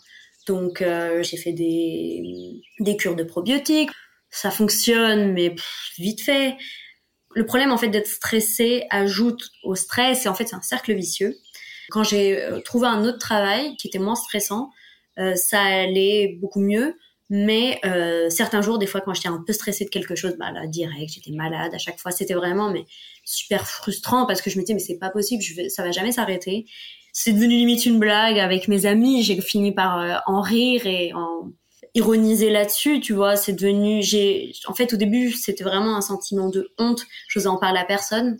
Donc 0.47 0.81
j'ai 1.21 1.37
fait 1.37 1.51
des 1.51 2.61
des 2.79 2.95
cures 2.95 3.15
de 3.15 3.23
probiotiques. 3.23 3.89
Ça 4.29 4.51
fonctionne, 4.51 5.33
mais 5.33 5.55
vite 5.97 6.21
fait 6.21 6.55
le 7.35 7.45
problème 7.45 7.71
en 7.71 7.77
fait 7.77 7.89
d'être 7.89 8.07
stressé 8.07 8.85
ajoute 8.89 9.51
au 9.63 9.75
stress 9.75 10.25
et 10.25 10.29
en 10.29 10.35
fait 10.35 10.47
c'est 10.47 10.55
un 10.55 10.61
cercle 10.61 10.93
vicieux. 10.93 11.37
Quand 11.89 12.03
j'ai 12.03 12.41
euh, 12.41 12.59
trouvé 12.61 12.87
un 12.87 13.03
autre 13.03 13.17
travail 13.17 13.75
qui 13.77 13.87
était 13.87 13.99
moins 13.99 14.15
stressant, 14.15 14.69
euh, 15.19 15.35
ça 15.35 15.61
allait 15.61 16.37
beaucoup 16.39 16.61
mieux. 16.61 16.95
Mais 17.29 17.79
euh, 17.85 18.29
certains 18.29 18.61
jours, 18.61 18.77
des 18.77 18.85
fois, 18.85 19.01
quand 19.01 19.13
j'étais 19.13 19.29
un 19.29 19.43
peu 19.45 19.53
stressée 19.53 19.85
de 19.85 19.89
quelque 19.89 20.15
chose, 20.15 20.35
bah 20.37 20.51
là, 20.51 20.67
direct, 20.67 21.13
j'étais 21.13 21.31
malade 21.31 21.73
à 21.73 21.77
chaque 21.77 21.99
fois. 21.99 22.11
C'était 22.11 22.33
vraiment 22.33 22.69
mais 22.69 22.85
super 23.23 23.67
frustrant 23.67 24.25
parce 24.25 24.41
que 24.41 24.49
je 24.49 24.57
me 24.57 24.63
disais 24.63 24.73
mais 24.73 24.79
c'est 24.79 24.97
pas 24.97 25.09
possible, 25.09 25.41
je 25.41 25.55
vais, 25.55 25.69
ça 25.69 25.83
va 25.83 25.91
jamais 25.91 26.11
s'arrêter. 26.11 26.65
C'est 27.13 27.33
devenu 27.33 27.55
limite 27.55 27.85
une 27.85 27.99
blague 27.99 28.39
avec 28.39 28.67
mes 28.67 28.85
amis. 28.85 29.23
J'ai 29.23 29.39
fini 29.41 29.71
par 29.71 29.99
euh, 29.99 30.15
en 30.25 30.41
rire 30.41 30.85
et 30.85 31.13
en 31.13 31.51
ironiser 31.95 32.49
là-dessus, 32.49 32.99
tu 32.99 33.13
vois, 33.13 33.35
c'est 33.35 33.53
devenu 33.53 34.01
j'ai 34.01 34.51
en 34.67 34.73
fait 34.73 34.93
au 34.93 34.97
début, 34.97 35.31
c'était 35.31 35.63
vraiment 35.63 35.95
un 35.95 36.01
sentiment 36.01 36.49
de 36.49 36.73
honte, 36.79 37.05
je 37.27 37.37
n'osais 37.39 37.49
en 37.49 37.57
parler 37.57 37.79
à 37.79 37.85
personne. 37.85 38.39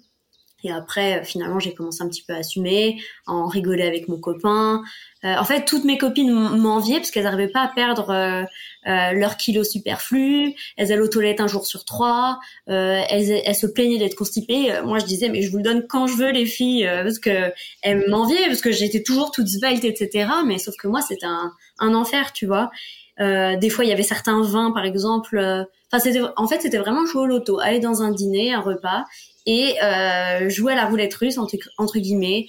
Et 0.63 0.71
après, 0.71 1.19
euh, 1.19 1.23
finalement, 1.23 1.59
j'ai 1.59 1.73
commencé 1.73 2.03
un 2.03 2.07
petit 2.07 2.23
peu 2.23 2.33
à 2.33 2.37
assumer, 2.37 3.01
à 3.27 3.33
en 3.33 3.47
rigoler 3.47 3.83
avec 3.83 4.07
mon 4.07 4.17
copain. 4.17 4.83
Euh, 5.23 5.35
en 5.35 5.43
fait, 5.43 5.65
toutes 5.65 5.85
mes 5.85 5.97
copines 5.97 6.31
m'enviaient 6.31 6.97
parce 6.97 7.11
qu'elles 7.11 7.23
n'arrivaient 7.23 7.51
pas 7.51 7.61
à 7.61 7.67
perdre 7.67 8.09
euh, 8.09 8.43
euh, 8.87 9.11
leur 9.13 9.37
kilo 9.37 9.63
superflu. 9.63 10.53
Elles 10.77 10.91
allaient 10.91 11.01
aux 11.01 11.07
toilettes 11.07 11.41
un 11.41 11.47
jour 11.47 11.65
sur 11.65 11.85
trois. 11.85 12.39
Euh, 12.69 13.01
elles, 13.09 13.41
elles, 13.45 13.55
se 13.55 13.67
plaignaient 13.67 13.99
d'être 13.99 14.15
constipées. 14.15 14.73
Moi, 14.83 14.99
je 14.99 15.05
disais, 15.05 15.29
mais 15.29 15.41
je 15.41 15.51
vous 15.51 15.57
le 15.57 15.63
donne 15.63 15.85
quand 15.87 16.07
je 16.07 16.15
veux, 16.15 16.31
les 16.31 16.45
filles, 16.45 16.89
parce 17.03 17.19
que 17.19 17.51
elles 17.81 18.09
m'enviaient, 18.09 18.47
parce 18.47 18.61
que 18.61 18.71
j'étais 18.71 19.03
toujours 19.03 19.31
toute 19.31 19.47
svelte, 19.47 19.83
etc. 19.83 20.27
Mais 20.45 20.57
sauf 20.57 20.75
que 20.77 20.87
moi, 20.87 21.01
c'était 21.01 21.25
un, 21.25 21.51
un 21.79 21.93
enfer, 21.93 22.33
tu 22.33 22.45
vois. 22.45 22.71
Euh, 23.19 23.57
des 23.57 23.69
fois, 23.69 23.85
il 23.85 23.89
y 23.89 23.93
avait 23.93 24.03
certains 24.03 24.41
vins, 24.41 24.71
par 24.71 24.85
exemple. 24.85 25.37
Euh, 25.37 25.63
enfin, 25.91 25.99
c'était, 25.99 26.21
en 26.35 26.47
fait, 26.47 26.61
c'était 26.61 26.77
vraiment 26.77 27.05
jouer 27.05 27.21
au 27.21 27.25
loto, 27.25 27.59
aller 27.59 27.79
dans 27.79 28.01
un 28.01 28.11
dîner, 28.11 28.53
un 28.53 28.61
repas, 28.61 29.03
et 29.45 29.75
euh, 29.83 30.49
jouer 30.49 30.73
à 30.73 30.75
la 30.75 30.85
roulette 30.85 31.13
russe 31.15 31.37
entre, 31.37 31.99
guillemets. 31.99 32.47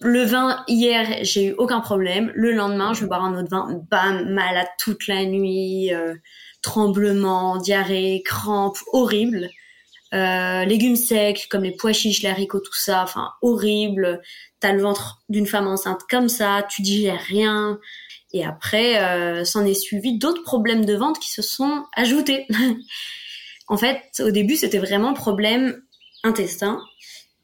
Le 0.00 0.24
vin 0.24 0.62
hier, 0.68 1.18
j'ai 1.22 1.46
eu 1.46 1.52
aucun 1.52 1.80
problème. 1.80 2.32
Le 2.34 2.52
lendemain, 2.52 2.92
je 2.92 3.02
vais 3.02 3.06
boire 3.06 3.24
un 3.24 3.38
autre 3.38 3.48
vin, 3.50 3.80
bam, 3.90 4.28
malade 4.30 4.66
toute 4.78 5.06
la 5.06 5.24
nuit, 5.24 5.94
euh, 5.94 6.14
tremblement, 6.62 7.56
diarrhée, 7.58 8.22
crampes, 8.24 8.78
horrible. 8.92 9.48
Euh, 10.14 10.64
légumes 10.64 10.96
secs 10.96 11.48
comme 11.50 11.64
les 11.64 11.72
pois 11.72 11.92
chiches, 11.92 12.22
les 12.22 12.28
haricots, 12.28 12.60
tout 12.60 12.74
ça, 12.74 13.02
enfin 13.02 13.32
horrible. 13.42 14.20
T'as 14.60 14.72
le 14.72 14.82
ventre 14.82 15.22
d'une 15.28 15.46
femme 15.46 15.66
enceinte 15.66 16.02
comme 16.08 16.28
ça, 16.28 16.64
tu 16.68 16.82
digères 16.82 17.20
rien. 17.20 17.80
Et 18.32 18.44
après, 18.44 19.02
euh, 19.02 19.44
s'en 19.44 19.64
est 19.64 19.74
suivi 19.74 20.18
d'autres 20.18 20.42
problèmes 20.42 20.84
de 20.84 20.94
vente 20.94 21.18
qui 21.18 21.30
se 21.30 21.42
sont 21.42 21.84
ajoutés. 21.96 22.46
en 23.68 23.76
fait, 23.76 24.02
au 24.20 24.30
début, 24.30 24.56
c'était 24.56 24.78
vraiment 24.78 25.14
problème 25.14 25.82
intestin. 26.22 26.80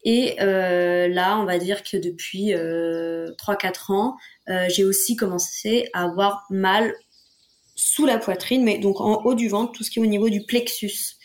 Et 0.04 0.37
euh, 0.40 1.09
là, 1.09 1.38
on 1.38 1.44
va 1.44 1.59
dire 1.59 1.83
que 1.83 1.96
depuis 1.96 2.54
euh, 2.54 3.30
3-4 3.38 3.92
ans, 3.92 4.16
euh, 4.48 4.66
j'ai 4.68 4.85
aussi 4.85 5.16
commencé 5.16 5.88
à 5.92 6.04
avoir 6.04 6.44
mal 6.50 6.94
sous 7.76 8.06
la 8.06 8.18
poitrine, 8.18 8.64
mais 8.64 8.78
donc 8.78 9.00
en 9.00 9.22
haut 9.24 9.35
du 9.35 9.48
ventre, 9.48 9.72
tout 9.72 9.85
ce 9.85 9.90
qui 9.90 9.98
est 9.98 10.02
au 10.02 10.06
niveau 10.06 10.30
du 10.30 10.44
plexus. 10.44 11.16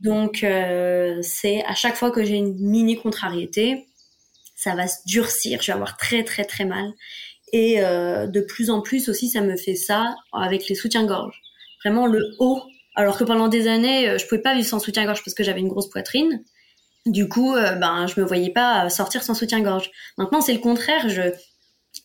Donc, 0.00 0.44
euh, 0.44 1.18
c'est 1.22 1.64
à 1.64 1.74
chaque 1.74 1.96
fois 1.96 2.10
que 2.10 2.24
j'ai 2.24 2.36
une 2.36 2.54
mini 2.58 2.96
contrariété, 2.96 3.86
ça 4.56 4.74
va 4.74 4.88
se 4.88 4.98
durcir, 5.06 5.62
je 5.62 5.68
vais 5.68 5.72
avoir 5.72 5.96
très 5.96 6.24
très 6.24 6.44
très 6.44 6.64
mal. 6.64 6.92
Et 7.52 7.80
de 7.80 8.40
plus 8.42 8.70
en 8.70 8.80
plus 8.80 9.08
aussi, 9.08 9.28
ça 9.28 9.40
me 9.40 9.56
fait 9.56 9.74
ça 9.74 10.14
avec 10.32 10.68
les 10.68 10.76
soutiens-gorge. 10.76 11.42
Vraiment 11.84 12.06
le 12.06 12.22
haut. 12.38 12.62
Alors 13.00 13.16
que 13.16 13.24
pendant 13.24 13.48
des 13.48 13.66
années, 13.66 14.10
euh, 14.10 14.18
je 14.18 14.26
pouvais 14.26 14.42
pas 14.42 14.54
vivre 14.54 14.66
sans 14.66 14.78
soutien-gorge 14.78 15.24
parce 15.24 15.32
que 15.32 15.42
j'avais 15.42 15.60
une 15.60 15.68
grosse 15.68 15.88
poitrine. 15.88 16.44
Du 17.06 17.30
coup, 17.30 17.54
euh, 17.54 17.72
ben, 17.76 18.06
je 18.06 18.20
me 18.20 18.26
voyais 18.26 18.50
pas 18.50 18.90
sortir 18.90 19.22
sans 19.22 19.32
soutien-gorge. 19.32 19.90
Maintenant, 20.18 20.42
c'est 20.42 20.52
le 20.52 20.58
contraire. 20.58 21.06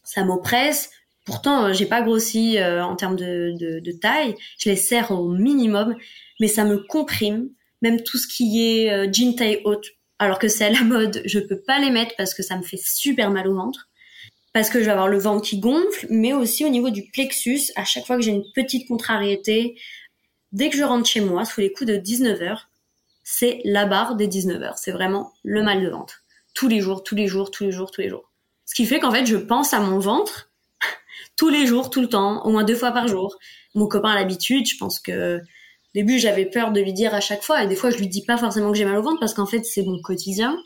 Ça 0.05 0.23
m'oppresse. 0.23 0.89
Pourtant, 1.25 1.73
j'ai 1.73 1.85
pas 1.85 2.01
grossi 2.01 2.57
en 2.61 2.95
termes 2.95 3.17
de, 3.17 3.91
taille. 3.99 4.35
Je 4.57 4.69
les 4.69 4.77
serre 4.77 5.11
au 5.11 5.27
minimum, 5.27 5.95
mais 6.39 6.47
ça 6.47 6.63
me 6.63 6.77
comprime. 6.77 7.49
Même 7.81 8.01
tout 8.01 8.17
ce 8.17 8.27
qui 8.27 8.63
est 8.63 9.11
jean 9.11 9.35
taille 9.35 9.59
haute, 9.65 9.87
alors 10.17 10.39
que 10.39 10.47
c'est 10.47 10.65
à 10.65 10.69
la 10.69 10.83
mode, 10.83 11.21
je 11.25 11.39
peux 11.39 11.59
pas 11.59 11.79
les 11.79 11.89
mettre 11.89 12.15
parce 12.15 12.33
que 12.33 12.43
ça 12.43 12.55
me 12.55 12.63
fait 12.63 12.79
super 12.81 13.31
mal 13.31 13.47
au 13.47 13.55
ventre 13.55 13.89
parce 14.55 14.69
que 14.69 14.79
je 14.79 14.85
vais 14.85 14.91
avoir 14.91 15.09
le 15.09 15.17
ventre 15.17 15.45
qui 15.45 15.59
gonfle, 15.59 16.07
mais 16.09 16.31
aussi 16.31 16.63
au 16.63 16.69
niveau 16.69 16.89
du 16.89 17.03
plexus, 17.11 17.73
à 17.75 17.83
chaque 17.83 18.05
fois 18.05 18.15
que 18.15 18.21
j'ai 18.21 18.31
une 18.31 18.45
petite 18.53 18.87
contrariété, 18.87 19.75
dès 20.55 20.69
que 20.69 20.77
je 20.77 20.83
rentre 20.83 21.07
chez 21.07 21.19
moi, 21.19 21.43
sous 21.43 21.59
les 21.59 21.71
coups 21.71 21.89
de 21.89 21.97
19h, 21.97 22.61
c'est 23.23 23.61
la 23.65 23.85
barre 23.85 24.15
des 24.15 24.27
19h. 24.27 24.73
C'est 24.77 24.91
vraiment 24.91 25.33
le 25.43 25.61
mal 25.61 25.83
de 25.83 25.89
ventre. 25.89 26.23
Tous 26.53 26.69
les 26.69 26.79
jours, 26.79 27.03
tous 27.03 27.15
les 27.15 27.27
jours, 27.27 27.51
tous 27.51 27.65
les 27.65 27.71
jours, 27.71 27.91
tous 27.91 28.01
les 28.01 28.09
jours. 28.09 28.31
Ce 28.65 28.73
qui 28.73 28.85
fait 28.85 28.99
qu'en 28.99 29.11
fait, 29.11 29.25
je 29.25 29.35
pense 29.35 29.73
à 29.73 29.79
mon 29.81 29.99
ventre 29.99 30.49
tous 31.37 31.49
les 31.49 31.67
jours, 31.67 31.89
tout 31.89 32.01
le 32.01 32.07
temps, 32.07 32.45
au 32.45 32.51
moins 32.51 32.63
deux 32.63 32.75
fois 32.75 32.91
par 32.91 33.09
jour. 33.09 33.37
Mon 33.75 33.87
copain 33.87 34.11
a 34.11 34.15
l'habitude, 34.15 34.65
je 34.65 34.77
pense 34.77 34.99
que 34.99 35.39
au 35.39 35.97
début, 35.97 36.19
j'avais 36.19 36.45
peur 36.45 36.71
de 36.71 36.79
lui 36.79 36.93
dire 36.93 37.13
à 37.13 37.19
chaque 37.19 37.43
fois, 37.43 37.63
et 37.63 37.67
des 37.67 37.75
fois, 37.75 37.89
je 37.89 37.97
lui 37.97 38.07
dis 38.07 38.23
pas 38.23 38.37
forcément 38.37 38.71
que 38.71 38.77
j'ai 38.77 38.85
mal 38.85 38.97
au 38.97 39.01
ventre 39.01 39.19
parce 39.19 39.33
qu'en 39.33 39.45
fait, 39.45 39.63
c'est 39.65 39.83
mon 39.83 40.01
quotidien. 40.01 40.57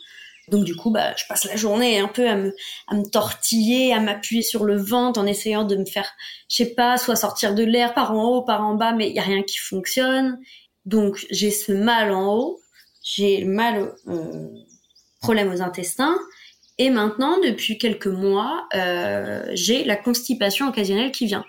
Donc 0.50 0.64
du 0.66 0.76
coup, 0.76 0.92
bah, 0.92 1.16
je 1.16 1.24
passe 1.28 1.46
la 1.46 1.56
journée 1.56 2.00
un 2.00 2.08
peu 2.08 2.28
à 2.28 2.36
me, 2.36 2.56
à 2.88 2.96
me 2.96 3.04
tortiller, 3.06 3.94
à 3.94 4.00
m'appuyer 4.00 4.42
sur 4.42 4.64
le 4.66 4.78
ventre 4.78 5.20
en 5.20 5.26
essayant 5.26 5.64
de 5.64 5.76
me 5.76 5.86
faire, 5.86 6.10
je 6.50 6.58
sais 6.58 6.74
pas, 6.74 6.98
soit 6.98 7.16
sortir 7.16 7.56
de 7.56 7.64
l'air 7.64 7.94
par 7.94 8.14
en 8.14 8.24
haut, 8.24 8.42
par 8.42 8.66
en 8.66 8.76
bas, 8.76 8.94
mais 8.94 9.10
il 9.10 9.16
y 9.16 9.20
a 9.20 9.24
rien 9.24 9.44
qui 9.44 9.58
fonctionne. 9.58 10.40
Donc 10.86 11.26
j'ai 11.32 11.52
ce 11.52 11.72
mal 11.72 12.12
en 12.12 12.36
haut, 12.36 12.60
j'ai 13.04 13.46
mal, 13.46 13.94
euh, 14.08 14.48
problème 15.22 15.52
aux 15.52 15.62
intestins, 15.62 16.18
Et 16.78 16.90
maintenant, 16.90 17.38
depuis 17.42 17.78
quelques 17.78 18.08
mois, 18.08 18.68
euh, 18.74 19.44
j'ai 19.54 19.84
la 19.84 19.98
constipation 19.98 20.70
occasionnelle 20.70 21.12
qui 21.12 21.26
vient. 21.26 21.44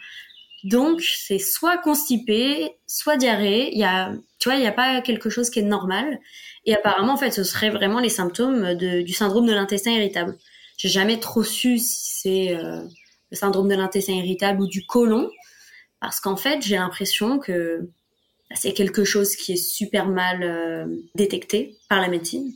Donc, 0.64 1.02
c'est 1.02 1.38
soit 1.38 1.78
constipé, 1.78 2.76
soit 2.86 3.16
diarrhée. 3.16 3.70
Il 3.72 3.78
y 3.78 3.84
a, 3.84 4.12
tu 4.40 4.48
vois, 4.48 4.56
il 4.58 4.60
n'y 4.60 4.66
a 4.66 4.72
pas 4.72 5.00
quelque 5.02 5.30
chose 5.30 5.48
qui 5.50 5.60
est 5.60 5.62
normal. 5.62 6.18
Et 6.66 6.74
apparemment, 6.74 7.14
en 7.14 7.16
fait, 7.16 7.30
ce 7.30 7.44
serait 7.44 7.70
vraiment 7.70 8.00
les 8.00 8.08
symptômes 8.08 8.74
du 8.74 9.12
syndrome 9.12 9.46
de 9.46 9.52
l'intestin 9.52 9.92
irritable. 9.92 10.36
J'ai 10.76 10.88
jamais 10.88 11.18
trop 11.18 11.42
su 11.42 11.78
si 11.78 12.20
c'est 12.22 12.54
euh, 12.54 12.82
le 13.30 13.36
syndrome 13.36 13.68
de 13.68 13.74
l'intestin 13.74 14.14
irritable 14.14 14.62
ou 14.62 14.66
du 14.66 14.86
côlon, 14.86 15.30
parce 16.00 16.20
qu'en 16.20 16.36
fait, 16.36 16.62
j'ai 16.62 16.76
l'impression 16.76 17.38
que 17.38 17.88
c'est 18.54 18.72
quelque 18.72 19.04
chose 19.04 19.36
qui 19.36 19.52
est 19.52 19.56
super 19.56 20.06
mal 20.06 20.42
euh, 20.42 20.86
détecté 21.14 21.76
par 21.88 22.00
la 22.00 22.08
médecine. 22.08 22.52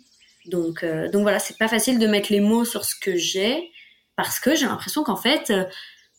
Donc, 0.46 0.82
euh, 0.82 1.10
donc 1.10 1.22
voilà, 1.22 1.38
c'est 1.38 1.58
pas 1.58 1.68
facile 1.68 1.98
de 1.98 2.06
mettre 2.06 2.32
les 2.32 2.40
mots 2.40 2.64
sur 2.64 2.84
ce 2.84 2.94
que 2.98 3.16
j'ai, 3.16 3.70
parce 4.16 4.40
que 4.40 4.54
j'ai 4.54 4.66
l'impression 4.66 5.02
qu'en 5.04 5.16
fait, 5.16 5.52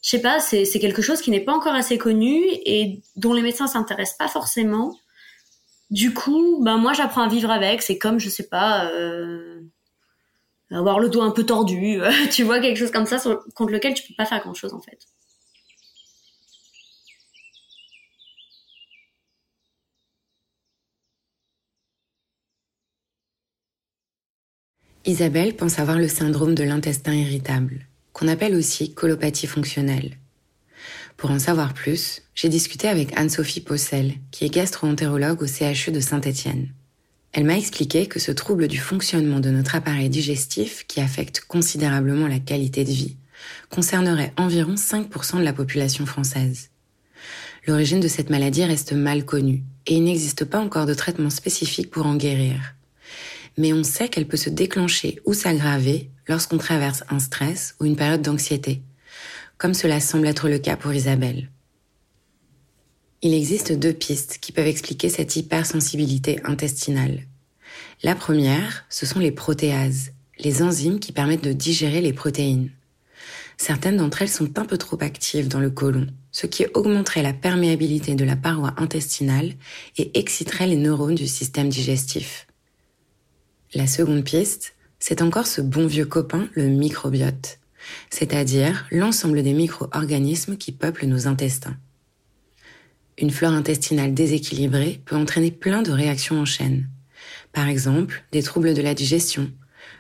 je 0.02 0.10
sais 0.10 0.22
pas, 0.22 0.40
c'est 0.40 0.68
quelque 0.80 1.02
chose 1.02 1.22
qui 1.22 1.32
n'est 1.32 1.40
pas 1.40 1.54
encore 1.54 1.74
assez 1.74 1.98
connu 1.98 2.44
et 2.66 3.02
dont 3.16 3.34
les 3.34 3.42
médecins 3.42 3.68
s'intéressent 3.68 4.18
pas 4.18 4.28
forcément. 4.28 4.96
Du 5.90 6.14
coup, 6.14 6.62
ben 6.64 6.78
moi 6.78 6.94
j'apprends 6.94 7.24
à 7.24 7.30
vivre 7.30 7.52
avec. 7.52 7.82
C'est 7.82 7.98
comme, 7.98 8.20
je 8.20 8.30
sais 8.30 8.48
pas, 8.48 8.86
euh, 8.92 9.62
avoir 10.72 11.00
le 11.00 11.10
dos 11.10 11.22
un 11.22 11.32
peu 11.32 11.46
tordu, 11.46 12.00
tu 12.32 12.44
vois, 12.44 12.60
quelque 12.60 12.78
chose 12.78 12.92
comme 12.92 13.06
ça 13.06 13.18
contre 13.56 13.72
lequel 13.72 13.94
tu 13.94 14.04
peux 14.08 14.16
pas 14.18 14.26
faire 14.26 14.42
grand 14.42 14.54
chose 14.54 14.74
en 14.74 14.82
fait. 14.82 15.00
Isabelle 25.08 25.56
pense 25.56 25.78
avoir 25.78 26.00
le 26.00 26.08
syndrome 26.08 26.56
de 26.56 26.64
l'intestin 26.64 27.14
irritable, 27.14 27.86
qu'on 28.12 28.28
appelle 28.28 28.56
aussi 28.56 28.94
colopathie 28.96 29.46
fonctionnelle. 29.46 30.18
Pour 31.18 31.32
en 31.32 31.40
savoir 31.40 31.74
plus, 31.74 32.22
j'ai 32.34 32.50
discuté 32.50 32.88
avec 32.88 33.18
Anne-Sophie 33.18 33.62
Possel, 33.62 34.16
qui 34.32 34.46
est 34.46 34.54
gastro-entérologue 34.54 35.42
au 35.42 35.48
CHU 35.48 35.92
de 35.92 36.00
Saint-Étienne. 36.00 36.70
Elle 37.32 37.46
m'a 37.46 37.58
expliqué 37.58 38.08
que 38.08 38.20
ce 38.20 38.32
trouble 38.32 38.68
du 38.68 38.78
fonctionnement 38.78 39.40
de 39.40 39.50
notre 39.50 39.76
appareil 39.76 40.10
digestif, 40.10 40.86
qui 40.88 41.02
affecte 41.02 41.42
considérablement 41.42 42.28
la 42.28 42.40
qualité 42.40 42.84
de 42.84 42.92
vie, 42.92 43.18
concernerait 43.70 44.34
environ 44.38 44.76
5% 44.76 45.40
de 45.40 45.44
la 45.44 45.54
population 45.54 46.06
française. 46.06 46.70
L'origine 47.68 48.00
de 48.00 48.08
cette 48.08 48.30
maladie 48.30 48.64
reste 48.64 48.94
mal 48.94 49.26
connue 49.26 49.64
et 49.88 49.96
il 49.96 50.04
n'existe 50.04 50.46
pas 50.46 50.60
encore 50.60 50.86
de 50.86 50.94
traitement 50.94 51.30
spécifique 51.30 51.90
pour 51.90 52.06
en 52.06 52.16
guérir. 52.16 52.76
Mais 53.58 53.74
on 53.74 53.84
sait 53.84 54.10
qu'elle 54.10 54.28
peut 54.28 54.38
se 54.38 54.50
déclencher 54.50 55.20
ou 55.26 55.34
s'aggraver 55.34 56.10
lorsqu'on 56.28 56.58
traverse 56.58 57.04
un 57.10 57.20
stress 57.20 57.76
ou 57.80 57.86
une 57.86 57.96
période 57.96 58.22
d'anxiété, 58.22 58.82
comme 59.58 59.74
cela 59.74 60.00
semble 60.00 60.28
être 60.28 60.50
le 60.50 60.60
cas 60.60 60.76
pour 60.76 60.94
Isabelle. 60.94 61.50
Il 63.22 63.34
existe 63.34 63.72
deux 63.72 63.94
pistes 63.94 64.38
qui 64.40 64.52
peuvent 64.52 64.68
expliquer 64.68 65.10
cette 65.10 65.36
hypersensibilité 65.36 66.40
intestinale. 66.44 67.22
La 68.04 68.14
première, 68.14 68.86
ce 68.90 69.06
sont 69.06 69.20
les 69.20 69.32
protéases, 69.32 70.12
les 70.38 70.62
enzymes 70.62 71.00
qui 71.00 71.12
permettent 71.12 71.44
de 71.44 71.54
digérer 71.54 72.02
les 72.02 72.14
protéines. 72.14 72.70
Certaines 73.58 73.98
d'entre 73.98 74.22
elles 74.22 74.30
sont 74.30 74.60
un 74.60 74.66
peu 74.66 74.78
trop 74.78 75.02
actives 75.02 75.48
dans 75.48 75.62
le 75.62 75.70
côlon, 75.70 76.08
ce 76.32 76.46
qui 76.46 76.66
augmenterait 76.74 77.24
la 77.24 77.34
perméabilité 77.34 78.14
de 78.16 78.26
la 78.26 78.36
paroi 78.36 78.74
intestinale 78.78 79.54
et 79.98 80.20
exciterait 80.20 80.68
les 80.68 80.76
neurones 80.76 81.16
du 81.16 81.28
système 81.28 81.70
digestif. 81.70 82.48
La 83.74 83.88
seconde 83.88 84.26
piste, 84.26 84.76
c'est 85.00 85.22
encore 85.22 85.48
ce 85.48 85.62
bon 85.62 85.88
vieux 85.88 86.06
copain, 86.06 86.50
le 86.54 86.68
microbiote 86.68 87.60
c'est-à-dire 88.10 88.86
l'ensemble 88.92 89.44
des 89.44 89.54
micro-organismes 89.54 90.58
qui 90.58 90.72
peuplent 90.72 91.06
nos 91.06 91.28
intestins. 91.28 91.78
Une 93.18 93.32
flore 93.32 93.54
intestinale 93.54 94.14
déséquilibrée 94.14 95.02
peut 95.06 95.16
entraîner 95.16 95.52
plein 95.52 95.82
de 95.82 95.92
réactions 95.92 96.40
en 96.40 96.46
chaîne. 96.46 96.90
Par 97.54 97.70
exemple, 97.70 98.24
des 98.32 98.44
troubles 98.44 98.74
de 98.74 98.82
la 98.82 98.94
digestion, 98.94 99.52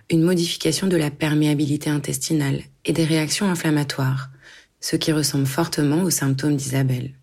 une 0.10 0.21
modification 0.21 0.88
de 0.88 0.98
la 0.98 1.12
perméabilité 1.12 1.89
intestinale 1.89 2.62
et 2.84 2.93
des 2.93 3.06
réactions 3.06 3.50
inflammatoires, 3.50 4.30
ce 4.82 4.98
qui 4.98 5.12
ressemble 5.12 5.45
fortement 5.45 6.04
aux 6.04 6.10
symptômes 6.10 6.58
d'Isabelle. 6.58 7.13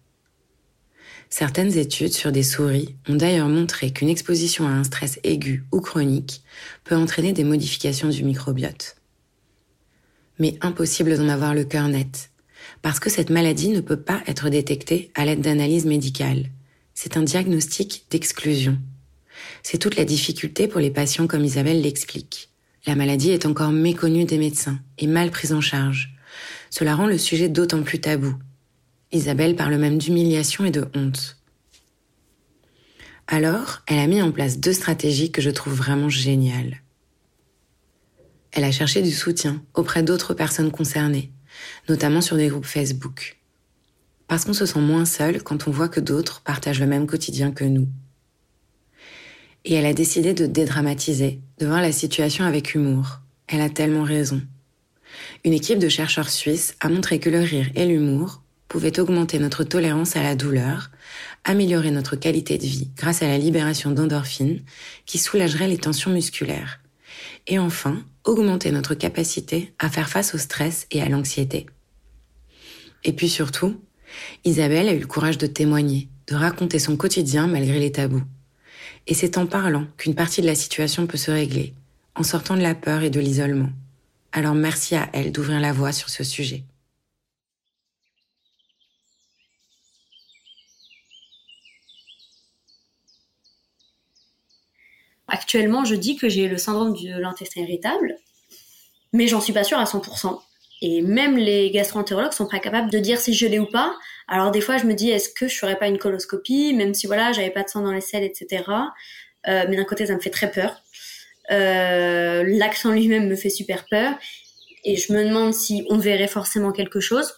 Certaines 1.29 1.79
études 1.79 2.13
sur 2.13 2.33
des 2.33 2.43
souris 2.43 2.95
ont 3.09 3.15
d'ailleurs 3.15 3.49
montré 3.49 3.91
qu'une 3.91 4.09
exposition 4.09 4.67
à 4.67 4.71
un 4.71 4.85
stress 4.85 5.19
aigu 5.25 5.65
ou 5.73 5.81
chronique 5.81 6.43
peut 6.85 6.97
entraîner 6.97 7.33
des 7.33 7.45
modifications 7.45 8.09
du 8.09 8.25
microbiote 8.25 8.97
mais 10.43 10.59
impossible 10.61 11.17
d'en 11.17 11.29
avoir 11.29 11.55
le 11.55 11.63
cœur 11.63 11.87
net, 11.87 12.33
parce 12.83 12.99
que 12.99 13.11
cette 13.11 13.31
maladie 13.31 13.69
ne 13.69 13.81
peut 13.81 14.01
pas 14.01 14.21
être 14.27 14.51
détectée 14.51 15.13
à 15.15 15.25
l'aide 15.25 15.41
d'analyses 15.41 15.87
médicales. 15.87 16.51
C'est 16.95 17.17
un 17.17 17.23
diagnostic 17.23 18.07
d'exclusion. 18.11 18.77
C'est 19.63 19.79
toute 19.79 19.95
la 19.95 20.05
difficulté 20.05 20.67
pour 20.67 20.81
les 20.81 20.91
patients 20.91 21.29
comme 21.29 21.45
Isabelle 21.45 21.81
l'explique. 21.81 22.51
La 22.89 22.97
maladie 22.97 23.31
est 23.31 23.47
encore 23.47 23.71
méconnue 23.71 24.25
des 24.25 24.37
médecins 24.37 24.81
et 24.99 25.07
mal 25.07 25.31
prise 25.31 25.53
en 25.53 25.61
charge. 25.61 26.13
Cela 26.71 26.97
rend 26.97 27.07
le 27.07 27.19
sujet 27.19 27.49
d'autant 27.49 27.85
plus 27.85 28.01
tabou. 28.01 28.35
Isabelle 29.13 29.55
parle 29.55 29.77
même 29.77 29.99
d'humiliation 29.99 30.65
et 30.65 30.73
de 30.73 30.87
honte. 30.97 31.37
Alors, 33.29 33.83
elle 33.87 34.01
a 34.01 34.09
mis 34.09 34.21
en 34.21 34.33
place 34.33 34.59
deux 34.59 34.73
stratégies 34.73 35.31
que 35.31 35.41
je 35.41 35.51
trouve 35.51 35.75
vraiment 35.75 36.09
géniales 36.09 36.82
elle 38.53 38.65
a 38.65 38.73
cherché 38.73 39.03
du 39.03 39.11
soutien 39.11 39.63
auprès 39.75 40.03
d'autres 40.03 40.35
personnes 40.35 40.71
concernées, 40.71 41.33
notamment 41.89 42.21
sur 42.21 42.37
des 42.37 42.49
groupes 42.49 42.67
Facebook. 42.67 43.39
Parce 44.29 44.45
qu'on 44.45 44.53
se 44.53 44.67
sent 44.67 44.81
moins 44.81 45.05
seul 45.05 45.43
quand 45.43 45.69
on 45.69 45.71
voit 45.71 45.89
que 45.89 46.01
d'autres 46.01 46.43
partagent 46.43 46.81
le 46.81 46.87
même 46.87 47.07
quotidien 47.07 47.51
que 47.51 47.65
nous. 47.65 47.89
Et 49.65 49.75
elle 49.75 49.87
a 49.87 49.95
décidé 49.95 50.35
de 50.35 50.47
dédramatiser, 50.47 51.41
de 51.59 51.67
voir 51.67 51.81
la 51.81 51.93
situation 51.93 52.45
avec 52.45 52.75
humour. 52.75 53.21
Elle 53.47 53.61
a 53.61 53.71
tellement 53.71 54.05
raison. 54.05 54.43
Une 55.45 55.53
équipe 55.53 55.79
de 55.79 55.89
chercheurs 55.89 56.31
suisses 56.31 56.75
a 56.81 56.89
montré 56.89 57.21
que 57.21 57.31
le 57.31 57.41
rire 57.41 57.71
et 57.75 57.87
l'humour 57.87 58.43
pouvaient 58.69 58.99
augmenter 58.99 59.39
notre 59.39 59.65
tolérance 59.65 60.17
à 60.17 60.23
la 60.23 60.35
douleur, 60.35 60.91
améliorer 61.45 61.91
notre 61.91 62.17
qualité 62.17 62.57
de 62.59 62.65
vie 62.65 62.89
grâce 62.97 63.23
à 63.23 63.29
la 63.29 63.39
libération 63.39 63.91
d'endorphines 63.91 64.63
qui 65.05 65.19
soulagerait 65.19 65.69
les 65.69 65.79
tensions 65.79 66.11
musculaires. 66.11 66.82
Et 67.47 67.59
enfin, 67.59 68.03
augmenter 68.25 68.71
notre 68.71 68.95
capacité 68.95 69.73
à 69.79 69.89
faire 69.89 70.09
face 70.09 70.35
au 70.35 70.39
stress 70.39 70.87
et 70.91 71.03
à 71.03 71.09
l'anxiété. 71.09 71.67
Et 73.05 73.13
puis 73.13 73.29
surtout, 73.29 73.81
Isabelle 74.45 74.89
a 74.89 74.95
eu 74.95 75.01
le 75.01 75.07
courage 75.07 75.39
de 75.39 75.47
témoigner, 75.47 76.09
de 76.29 76.37
raconter 76.37 76.79
son 76.79 76.97
quotidien 76.97 77.47
malgré 77.47 77.79
les 77.79 77.93
tabous. 77.93 78.23
Et 79.07 79.15
c'est 79.15 79.39
en 79.39 79.47
parlant 79.47 79.87
qu'une 79.97 80.15
partie 80.15 80.43
de 80.43 80.47
la 80.47 80.55
situation 80.55 81.07
peut 81.07 81.19
se 81.19 81.31
régler, 81.31 81.75
en 82.15 82.23
sortant 82.23 82.57
de 82.57 82.63
la 82.63 82.75
peur 82.75 83.03
et 83.03 83.11
de 83.11 83.21
l'isolement. 83.21 83.71
Alors 84.31 84.55
merci 84.55 84.95
à 84.95 85.09
elle 85.13 85.33
d'ouvrir 85.33 85.61
la 85.61 85.73
voie 85.73 85.93
sur 85.93 86.09
ce 86.09 86.23
sujet. 86.23 86.65
Actuellement, 95.33 95.87
je 95.87 95.95
dis 95.95 96.17
que 96.17 96.29
j'ai 96.29 96.47
le 96.47 96.59
syndrome 96.59 96.93
de 96.93 97.19
l'intestin 97.19 97.63
irritable, 97.63 98.19
mais 99.15 99.27
j'en 99.27 99.41
suis 99.41 99.55
pas 99.55 99.65
sûre 99.65 99.79
à 99.79 99.85
100%. 99.85 100.39
Et 100.83 101.01
même 101.01 101.39
les 101.39 101.71
gastro-entérologues 101.71 102.33
sont 102.33 102.47
pas 102.47 102.59
capables 102.59 102.91
de 102.91 102.99
dire 102.99 103.19
si 103.19 103.33
je 103.33 103.47
l'ai 103.47 103.59
ou 103.59 103.65
pas. 103.65 103.97
Alors 104.29 104.51
des 104.51 104.61
fois, 104.61 104.77
je 104.77 104.85
me 104.85 104.93
dis, 104.93 105.09
est-ce 105.09 105.31
que 105.31 105.49
je 105.49 105.57
ferais 105.57 105.79
pas 105.79 105.87
une 105.87 105.97
coloscopie, 105.97 106.75
même 106.75 106.93
si 106.93 107.07
voilà, 107.07 107.33
j'avais 107.33 107.49
pas 107.49 107.63
de 107.63 107.69
sang 107.71 107.81
dans 107.81 107.93
les 107.93 108.03
selles, 108.03 108.25
etc. 108.25 108.65
Euh, 109.49 109.65
mais 109.71 109.77
d'un 109.77 109.85
côté, 109.85 110.05
ça 110.05 110.15
me 110.15 110.21
fait 110.21 110.29
très 110.29 110.51
peur. 110.51 110.83
Euh, 111.51 112.45
L'accent 112.47 112.93
lui-même 112.93 113.27
me 113.27 113.35
fait 113.37 113.49
super 113.49 113.87
peur. 113.87 114.13
Et 114.85 114.97
je 114.97 115.15
me 115.15 115.25
demande 115.25 115.55
si 115.55 115.87
on 115.89 115.97
verrait 115.97 116.29
forcément 116.29 116.73
quelque 116.73 117.01
chose. 117.01 117.33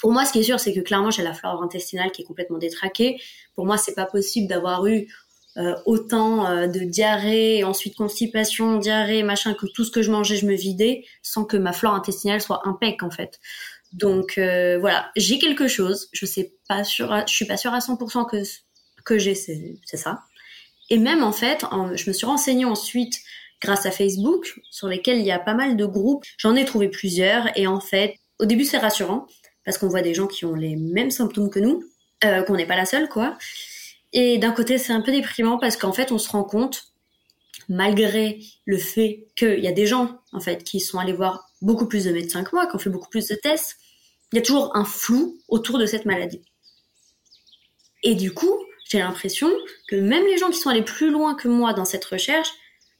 Pour 0.00 0.10
moi, 0.10 0.24
ce 0.24 0.32
qui 0.32 0.40
est 0.40 0.42
sûr, 0.42 0.58
c'est 0.58 0.74
que 0.74 0.80
clairement, 0.80 1.12
j'ai 1.12 1.22
la 1.22 1.34
flore 1.34 1.62
intestinale 1.62 2.10
qui 2.10 2.22
est 2.22 2.24
complètement 2.24 2.58
détraquée. 2.58 3.20
Pour 3.54 3.64
moi, 3.64 3.78
c'est 3.78 3.94
pas 3.94 4.06
possible 4.06 4.48
d'avoir 4.48 4.84
eu 4.86 5.06
euh, 5.58 5.74
autant 5.84 6.46
euh, 6.46 6.66
de 6.66 6.80
diarrhée, 6.80 7.62
ensuite 7.62 7.94
constipation, 7.94 8.78
diarrhée, 8.78 9.22
machin, 9.22 9.52
que 9.52 9.66
tout 9.66 9.84
ce 9.84 9.90
que 9.90 10.00
je 10.00 10.10
mangeais, 10.10 10.36
je 10.36 10.46
me 10.46 10.54
vidais, 10.54 11.04
sans 11.22 11.44
que 11.44 11.58
ma 11.58 11.74
flore 11.74 11.94
intestinale 11.94 12.40
soit 12.40 12.66
impec 12.66 13.02
en 13.02 13.10
fait. 13.10 13.38
Donc 13.92 14.38
euh, 14.38 14.78
voilà, 14.78 15.10
j'ai 15.14 15.38
quelque 15.38 15.68
chose, 15.68 16.08
je 16.12 16.24
sais 16.24 16.54
pas 16.68 16.84
sûr, 16.84 17.14
je 17.28 17.34
suis 17.34 17.44
pas 17.44 17.58
sûre 17.58 17.74
à 17.74 17.80
100% 17.80 18.30
que 18.30 18.42
que 19.04 19.18
j'ai, 19.18 19.34
c'est 19.34 19.96
ça. 19.96 20.20
Et 20.88 20.96
même 20.96 21.22
en 21.22 21.32
fait, 21.32 21.66
je 21.94 22.08
me 22.08 22.14
suis 22.14 22.24
renseignée 22.26 22.64
ensuite 22.64 23.18
grâce 23.60 23.84
à 23.84 23.90
Facebook, 23.90 24.58
sur 24.70 24.88
lesquels 24.88 25.18
il 25.18 25.26
y 25.26 25.32
a 25.32 25.38
pas 25.38 25.54
mal 25.54 25.76
de 25.76 25.84
groupes. 25.84 26.24
J'en 26.38 26.54
ai 26.54 26.64
trouvé 26.64 26.88
plusieurs, 26.88 27.46
et 27.58 27.66
en 27.66 27.80
fait, 27.80 28.14
au 28.38 28.46
début 28.46 28.64
c'est 28.64 28.78
rassurant 28.78 29.26
parce 29.66 29.76
qu'on 29.76 29.88
voit 29.88 30.02
des 30.02 30.14
gens 30.14 30.28
qui 30.28 30.46
ont 30.46 30.54
les 30.54 30.76
mêmes 30.76 31.10
symptômes 31.10 31.50
que 31.50 31.60
nous, 31.60 31.84
qu'on 32.22 32.56
n'est 32.56 32.66
pas 32.66 32.76
la 32.76 32.86
seule 32.86 33.08
quoi. 33.10 33.36
Et 34.12 34.38
d'un 34.38 34.52
côté, 34.52 34.78
c'est 34.78 34.92
un 34.92 35.00
peu 35.00 35.12
déprimant 35.12 35.58
parce 35.58 35.76
qu'en 35.76 35.92
fait, 35.92 36.12
on 36.12 36.18
se 36.18 36.28
rend 36.28 36.44
compte, 36.44 36.92
malgré 37.68 38.40
le 38.66 38.76
fait 38.76 39.26
qu'il 39.36 39.60
y 39.60 39.68
a 39.68 39.72
des 39.72 39.86
gens, 39.86 40.20
en 40.32 40.40
fait, 40.40 40.64
qui 40.64 40.80
sont 40.80 40.98
allés 40.98 41.12
voir 41.12 41.48
beaucoup 41.60 41.86
plus 41.86 42.04
de 42.04 42.12
médecins 42.12 42.44
que 42.44 42.54
moi, 42.54 42.66
qui 42.66 42.76
ont 42.76 42.78
fait 42.78 42.90
beaucoup 42.90 43.08
plus 43.08 43.28
de 43.28 43.34
tests, 43.34 43.76
il 44.32 44.36
y 44.36 44.38
a 44.38 44.42
toujours 44.42 44.76
un 44.76 44.84
flou 44.84 45.38
autour 45.48 45.78
de 45.78 45.86
cette 45.86 46.04
maladie. 46.04 46.42
Et 48.02 48.14
du 48.14 48.32
coup, 48.32 48.58
j'ai 48.88 48.98
l'impression 48.98 49.50
que 49.88 49.96
même 49.96 50.24
les 50.26 50.38
gens 50.38 50.50
qui 50.50 50.58
sont 50.58 50.70
allés 50.70 50.82
plus 50.82 51.10
loin 51.10 51.34
que 51.34 51.48
moi 51.48 51.72
dans 51.72 51.84
cette 51.84 52.04
recherche 52.04 52.50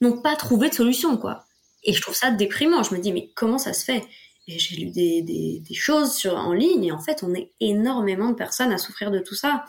n'ont 0.01 0.21
pas 0.21 0.37
trouvé 0.37 0.69
de 0.69 0.75
solution, 0.75 1.17
quoi. 1.17 1.45
Et 1.85 1.93
je 1.93 2.01
trouve 2.01 2.15
ça 2.15 2.31
déprimant. 2.31 2.83
Je 2.83 2.95
me 2.95 3.01
dis, 3.01 3.13
mais 3.13 3.31
comment 3.35 3.59
ça 3.59 3.73
se 3.73 3.85
fait? 3.85 4.05
Et 4.49 4.59
j'ai 4.59 4.77
lu 4.77 4.91
des, 4.91 5.23
des, 5.23 5.75
choses 5.75 6.15
sur, 6.15 6.35
en 6.37 6.53
ligne, 6.53 6.85
et 6.85 6.93
en 6.93 6.99
fait, 6.99 7.23
on 7.23 7.33
est 7.35 7.53
énormément 7.61 8.31
de 8.31 8.35
personnes 8.35 8.73
à 8.73 8.79
souffrir 8.79 9.11
de 9.11 9.21
tout 9.21 9.35
ça. 9.37 9.65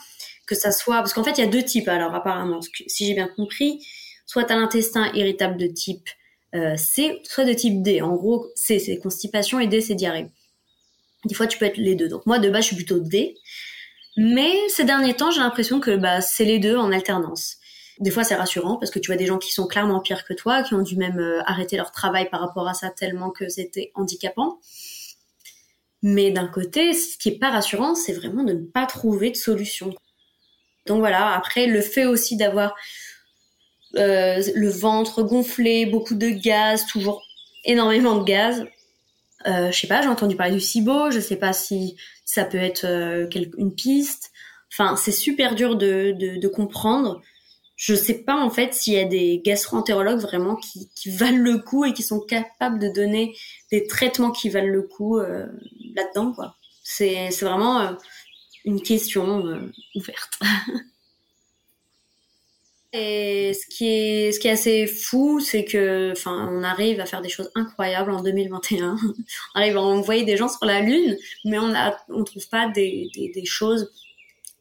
Que 0.47 0.55
ça 0.55 0.71
soit... 0.71 0.97
Parce 0.97 1.13
qu'en 1.13 1.23
fait, 1.23 1.37
il 1.37 1.41
y 1.41 1.43
a 1.43 1.47
deux 1.47 1.63
types, 1.63 1.87
alors, 1.87 2.15
apparemment. 2.15 2.59
Si 2.87 3.05
j'ai 3.05 3.13
bien 3.13 3.27
compris, 3.27 3.85
soit 4.25 4.49
à 4.51 4.55
l'intestin 4.55 5.11
irritable 5.13 5.57
de 5.57 5.67
type 5.67 6.09
euh, 6.55 6.75
C, 6.75 7.21
soit 7.23 7.45
de 7.45 7.53
type 7.53 7.81
D. 7.81 8.01
En 8.01 8.15
gros, 8.15 8.47
C, 8.55 8.79
c'est 8.79 8.97
constipation, 8.97 9.59
et 9.59 9.67
D, 9.67 9.79
c'est 9.79 9.95
diarrhée. 9.95 10.29
Des 11.25 11.35
fois, 11.35 11.47
tu 11.47 11.57
peux 11.57 11.65
être 11.65 11.77
les 11.77 11.95
deux. 11.95 12.09
Donc 12.09 12.25
moi, 12.25 12.39
de 12.39 12.49
base, 12.49 12.63
je 12.63 12.67
suis 12.67 12.75
plutôt 12.75 12.99
D. 12.99 13.35
Mais 14.17 14.53
ces 14.69 14.83
derniers 14.83 15.15
temps, 15.15 15.31
j'ai 15.31 15.39
l'impression 15.39 15.79
que 15.79 15.95
bah, 15.95 16.21
c'est 16.21 16.45
les 16.45 16.59
deux 16.59 16.77
en 16.77 16.91
alternance. 16.91 17.57
Des 17.99 18.11
fois, 18.11 18.23
c'est 18.23 18.35
rassurant 18.35 18.77
parce 18.77 18.91
que 18.91 18.99
tu 18.99 19.07
vois 19.07 19.17
des 19.17 19.25
gens 19.25 19.37
qui 19.37 19.51
sont 19.51 19.67
clairement 19.67 19.99
pires 19.99 20.25
que 20.25 20.33
toi, 20.33 20.63
qui 20.63 20.73
ont 20.73 20.81
dû 20.81 20.97
même 20.97 21.19
euh, 21.19 21.41
arrêter 21.45 21.77
leur 21.77 21.91
travail 21.91 22.29
par 22.29 22.39
rapport 22.39 22.67
à 22.67 22.73
ça 22.73 22.89
tellement 22.89 23.29
que 23.29 23.49
c'était 23.49 23.91
handicapant. 23.95 24.59
Mais 26.01 26.31
d'un 26.31 26.47
côté, 26.47 26.93
ce 26.93 27.17
qui 27.17 27.29
est 27.29 27.39
pas 27.39 27.51
rassurant, 27.51 27.95
c'est 27.95 28.13
vraiment 28.13 28.43
de 28.43 28.53
ne 28.53 28.65
pas 28.65 28.85
trouver 28.85 29.31
de 29.31 29.35
solution. 29.35 29.93
Donc 30.85 30.99
voilà, 30.99 31.33
après, 31.33 31.67
le 31.67 31.81
fait 31.81 32.05
aussi 32.05 32.35
d'avoir 32.35 32.75
euh, 33.95 34.41
le 34.55 34.69
ventre 34.69 35.23
gonflé, 35.23 35.85
beaucoup 35.85 36.15
de 36.15 36.29
gaz, 36.29 36.85
toujours 36.87 37.21
énormément 37.63 38.17
de 38.17 38.25
gaz, 38.25 38.65
euh, 39.47 39.71
je 39.71 39.79
sais 39.79 39.87
pas, 39.87 40.01
j'ai 40.01 40.07
entendu 40.07 40.35
parler 40.35 40.53
du 40.53 40.59
SIBO, 40.59 41.11
je 41.11 41.19
sais 41.19 41.35
pas 41.35 41.53
si 41.53 41.95
ça 42.25 42.43
peut 42.43 42.57
être 42.57 42.85
une 43.57 43.73
piste. 43.73 44.31
Enfin, 44.71 44.95
c'est 44.95 45.11
super 45.11 45.55
dur 45.55 45.75
de, 45.75 46.47
comprendre. 46.47 47.21
Je 47.85 47.95
sais 47.95 48.23
pas 48.23 48.37
en 48.37 48.49
fait 48.49 48.73
s'il 48.73 48.93
y 48.93 48.97
a 48.97 49.03
des 49.03 49.41
gastro-entérologues 49.43 50.21
vraiment 50.21 50.55
qui, 50.55 50.89
valent 51.17 51.43
le 51.43 51.57
coup 51.57 51.83
et 51.83 51.91
qui 51.91 52.01
sont 52.01 52.21
capables 52.21 52.79
de 52.79 52.87
donner 52.87 53.35
des 53.71 53.87
traitements 53.87 54.31
qui 54.31 54.47
valent 54.47 54.71
le 54.71 54.83
coup 54.83 55.17
euh, 55.17 55.47
là-dedans. 55.93 56.33
C'est 56.81 57.27
vraiment 57.41 57.81
euh, 57.81 57.91
une 58.63 58.81
question 58.81 59.45
euh, 59.47 59.69
ouverte. 59.95 60.39
Et 62.93 63.53
ce 63.53 63.67
qui 63.67 63.87
est, 63.87 64.45
assez 64.45 64.87
fou, 64.87 65.41
c'est 65.41 65.65
que, 65.65 66.13
enfin, 66.13 66.49
on 66.53 66.63
arrive 66.63 67.01
à 67.01 67.05
faire 67.05 67.21
des 67.21 67.27
choses 67.27 67.51
incroyables 67.53 68.11
en 68.11 68.21
2021. 68.21 68.95
on 69.55 69.59
arrive 69.59 69.75
à 69.75 69.81
envoyer 69.81 70.23
des 70.23 70.37
gens 70.37 70.47
sur 70.47 70.65
la 70.65 70.79
Lune, 70.79 71.17
mais 71.43 71.59
on 71.59 71.75
a, 71.75 71.97
on 72.07 72.23
trouve 72.23 72.47
pas 72.47 72.69
des, 72.69 73.09
choses 73.45 73.91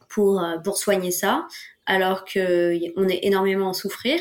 pour 0.08 0.76
soigner 0.76 1.10
ça, 1.10 1.46
alors 1.86 2.24
que 2.24 2.78
on 2.96 3.08
est 3.08 3.20
énormément 3.22 3.70
à 3.70 3.74
souffrir. 3.74 4.18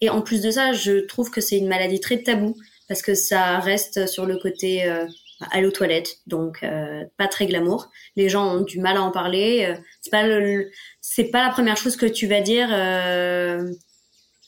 Et 0.00 0.10
en 0.10 0.22
plus 0.22 0.42
de 0.42 0.50
ça, 0.50 0.72
je 0.72 1.06
trouve 1.06 1.30
que 1.30 1.40
c'est 1.40 1.58
une 1.58 1.68
maladie 1.68 2.00
très 2.00 2.22
taboue 2.22 2.56
parce 2.88 3.02
que 3.02 3.14
ça 3.14 3.58
reste 3.58 4.06
sur 4.06 4.26
le 4.26 4.36
côté 4.36 4.84
euh, 4.84 5.06
aller 5.50 5.66
aux 5.66 5.72
toilettes, 5.72 6.18
donc 6.26 6.62
euh, 6.62 7.04
pas 7.16 7.28
très 7.28 7.46
glamour. 7.46 7.90
Les 8.16 8.28
gens 8.28 8.56
ont 8.56 8.60
du 8.60 8.80
mal 8.80 8.96
à 8.96 9.02
en 9.02 9.10
parler. 9.10 9.66
Euh, 9.68 9.80
c'est 10.00 10.10
pas 10.10 10.26
le, 10.26 10.70
c'est 11.00 11.30
pas 11.30 11.44
la 11.44 11.50
première 11.50 11.76
chose 11.76 11.96
que 11.96 12.06
tu 12.06 12.26
vas 12.26 12.40
dire 12.40 12.68
euh, 12.70 13.70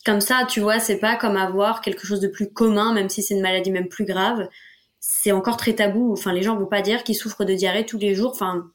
comme 0.04 0.20
ça, 0.20 0.46
tu 0.48 0.60
vois. 0.60 0.78
C'est 0.78 0.98
pas 0.98 1.16
comme 1.16 1.36
avoir 1.36 1.80
quelque 1.80 2.06
chose 2.06 2.20
de 2.20 2.28
plus 2.28 2.52
commun, 2.52 2.92
même 2.92 3.08
si 3.08 3.22
c'est 3.22 3.34
une 3.34 3.42
maladie 3.42 3.70
même 3.70 3.88
plus 3.88 4.04
grave. 4.04 4.48
C'est 5.00 5.32
encore 5.32 5.56
très 5.56 5.74
tabou. 5.74 6.12
Enfin, 6.12 6.32
les 6.32 6.42
gens 6.42 6.56
vont 6.56 6.66
pas 6.66 6.82
dire 6.82 7.04
qu'ils 7.04 7.16
souffrent 7.16 7.44
de 7.44 7.54
diarrhée 7.54 7.86
tous 7.86 7.98
les 7.98 8.14
jours, 8.14 8.30
enfin, 8.30 8.70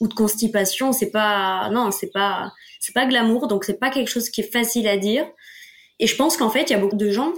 ou 0.00 0.08
de 0.08 0.14
constipation. 0.14 0.92
C'est 0.92 1.10
pas, 1.10 1.70
non, 1.70 1.90
c'est 1.90 2.10
pas, 2.10 2.52
c'est 2.80 2.92
pas 2.92 3.06
glamour. 3.06 3.48
Donc 3.48 3.64
c'est 3.64 3.78
pas 3.78 3.90
quelque 3.90 4.08
chose 4.08 4.30
qui 4.30 4.40
est 4.40 4.52
facile 4.52 4.88
à 4.88 4.96
dire. 4.96 5.26
Et 5.98 6.06
je 6.06 6.16
pense 6.16 6.36
qu'en 6.36 6.50
fait, 6.50 6.70
il 6.70 6.72
y 6.72 6.76
a 6.76 6.78
beaucoup 6.78 6.96
de 6.96 7.10
gens 7.10 7.32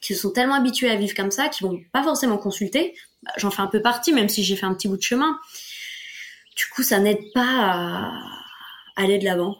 qui 0.00 0.14
sont 0.14 0.30
tellement 0.30 0.54
habitués 0.54 0.90
à 0.90 0.96
vivre 0.96 1.14
comme 1.14 1.30
ça, 1.30 1.48
qui 1.48 1.64
vont 1.64 1.80
pas 1.92 2.02
forcément 2.02 2.38
consulter. 2.38 2.94
Bah, 3.22 3.32
j'en 3.36 3.50
fais 3.50 3.62
un 3.62 3.66
peu 3.66 3.82
partie, 3.82 4.12
même 4.12 4.28
si 4.28 4.44
j'ai 4.44 4.56
fait 4.56 4.66
un 4.66 4.74
petit 4.74 4.88
bout 4.88 4.96
de 4.96 5.02
chemin. 5.02 5.38
Du 6.56 6.66
coup, 6.66 6.82
ça 6.82 6.98
n'aide 6.98 7.32
pas 7.34 7.42
à 7.44 8.12
aller 8.96 9.18
de 9.18 9.24
l'avant. 9.24 9.56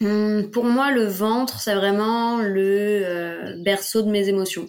Hum, 0.00 0.50
pour 0.52 0.64
moi, 0.64 0.90
le 0.90 1.04
ventre, 1.04 1.60
c'est 1.60 1.74
vraiment 1.74 2.38
le 2.38 3.02
euh, 3.04 3.62
berceau 3.62 4.02
de 4.02 4.10
mes 4.10 4.28
émotions. 4.28 4.68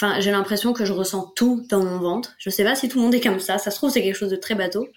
Enfin, 0.00 0.20
j'ai 0.20 0.30
l'impression 0.30 0.72
que 0.72 0.84
je 0.84 0.92
ressens 0.92 1.32
tout 1.36 1.66
dans 1.68 1.84
mon 1.84 1.98
ventre. 1.98 2.34
Je 2.38 2.48
sais 2.48 2.64
pas 2.64 2.74
si 2.74 2.88
tout 2.88 2.98
le 2.98 3.04
monde 3.04 3.14
est 3.14 3.20
comme 3.20 3.40
ça. 3.40 3.58
Ça 3.58 3.70
se 3.70 3.76
trouve, 3.76 3.90
c'est 3.90 4.02
quelque 4.02 4.16
chose 4.16 4.30
de 4.30 4.36
très 4.36 4.54
bateau 4.54 4.88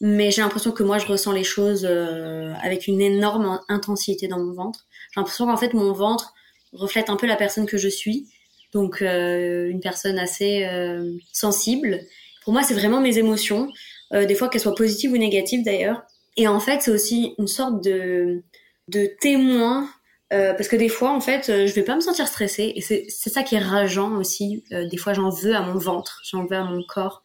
mais 0.00 0.30
j'ai 0.30 0.42
l'impression 0.42 0.72
que 0.72 0.82
moi 0.82 0.98
je 0.98 1.06
ressens 1.06 1.32
les 1.32 1.44
choses 1.44 1.86
euh, 1.88 2.52
avec 2.62 2.86
une 2.86 3.00
énorme 3.00 3.60
intensité 3.68 4.28
dans 4.28 4.38
mon 4.38 4.52
ventre. 4.52 4.86
J'ai 5.14 5.20
l'impression 5.20 5.46
qu'en 5.46 5.56
fait 5.56 5.72
mon 5.72 5.92
ventre 5.92 6.34
reflète 6.72 7.08
un 7.08 7.16
peu 7.16 7.26
la 7.26 7.36
personne 7.36 7.66
que 7.66 7.78
je 7.78 7.88
suis, 7.88 8.28
donc 8.72 9.00
euh, 9.00 9.68
une 9.68 9.80
personne 9.80 10.18
assez 10.18 10.64
euh, 10.64 11.16
sensible. 11.32 12.00
Pour 12.44 12.52
moi, 12.52 12.62
c'est 12.62 12.74
vraiment 12.74 13.00
mes 13.00 13.18
émotions, 13.18 13.68
des 14.12 14.36
fois 14.36 14.48
qu'elles 14.48 14.60
soient 14.60 14.76
positives 14.76 15.10
ou 15.10 15.16
négatives 15.16 15.64
d'ailleurs. 15.64 16.02
Et 16.36 16.46
en 16.46 16.60
fait, 16.60 16.80
c'est 16.80 16.92
aussi 16.92 17.34
une 17.38 17.48
sorte 17.48 17.82
de 17.82 18.44
de 18.86 19.10
témoin 19.20 19.90
parce 20.30 20.68
que 20.68 20.76
des 20.76 20.88
fois, 20.88 21.12
en 21.12 21.20
fait, 21.20 21.46
je 21.46 21.72
vais 21.72 21.82
pas 21.82 21.94
me 21.94 22.00
sentir 22.00 22.26
stressée 22.26 22.72
et 22.74 22.80
c'est 22.80 23.30
ça 23.30 23.42
qui 23.42 23.54
est 23.54 23.60
rageant 23.60 24.16
aussi. 24.16 24.64
des 24.70 24.96
fois, 24.96 25.12
j'en 25.12 25.30
veux 25.30 25.54
à 25.54 25.62
mon 25.62 25.78
ventre, 25.78 26.20
j'en 26.24 26.44
veux 26.46 26.56
à 26.56 26.64
mon 26.64 26.82
corps 26.82 27.22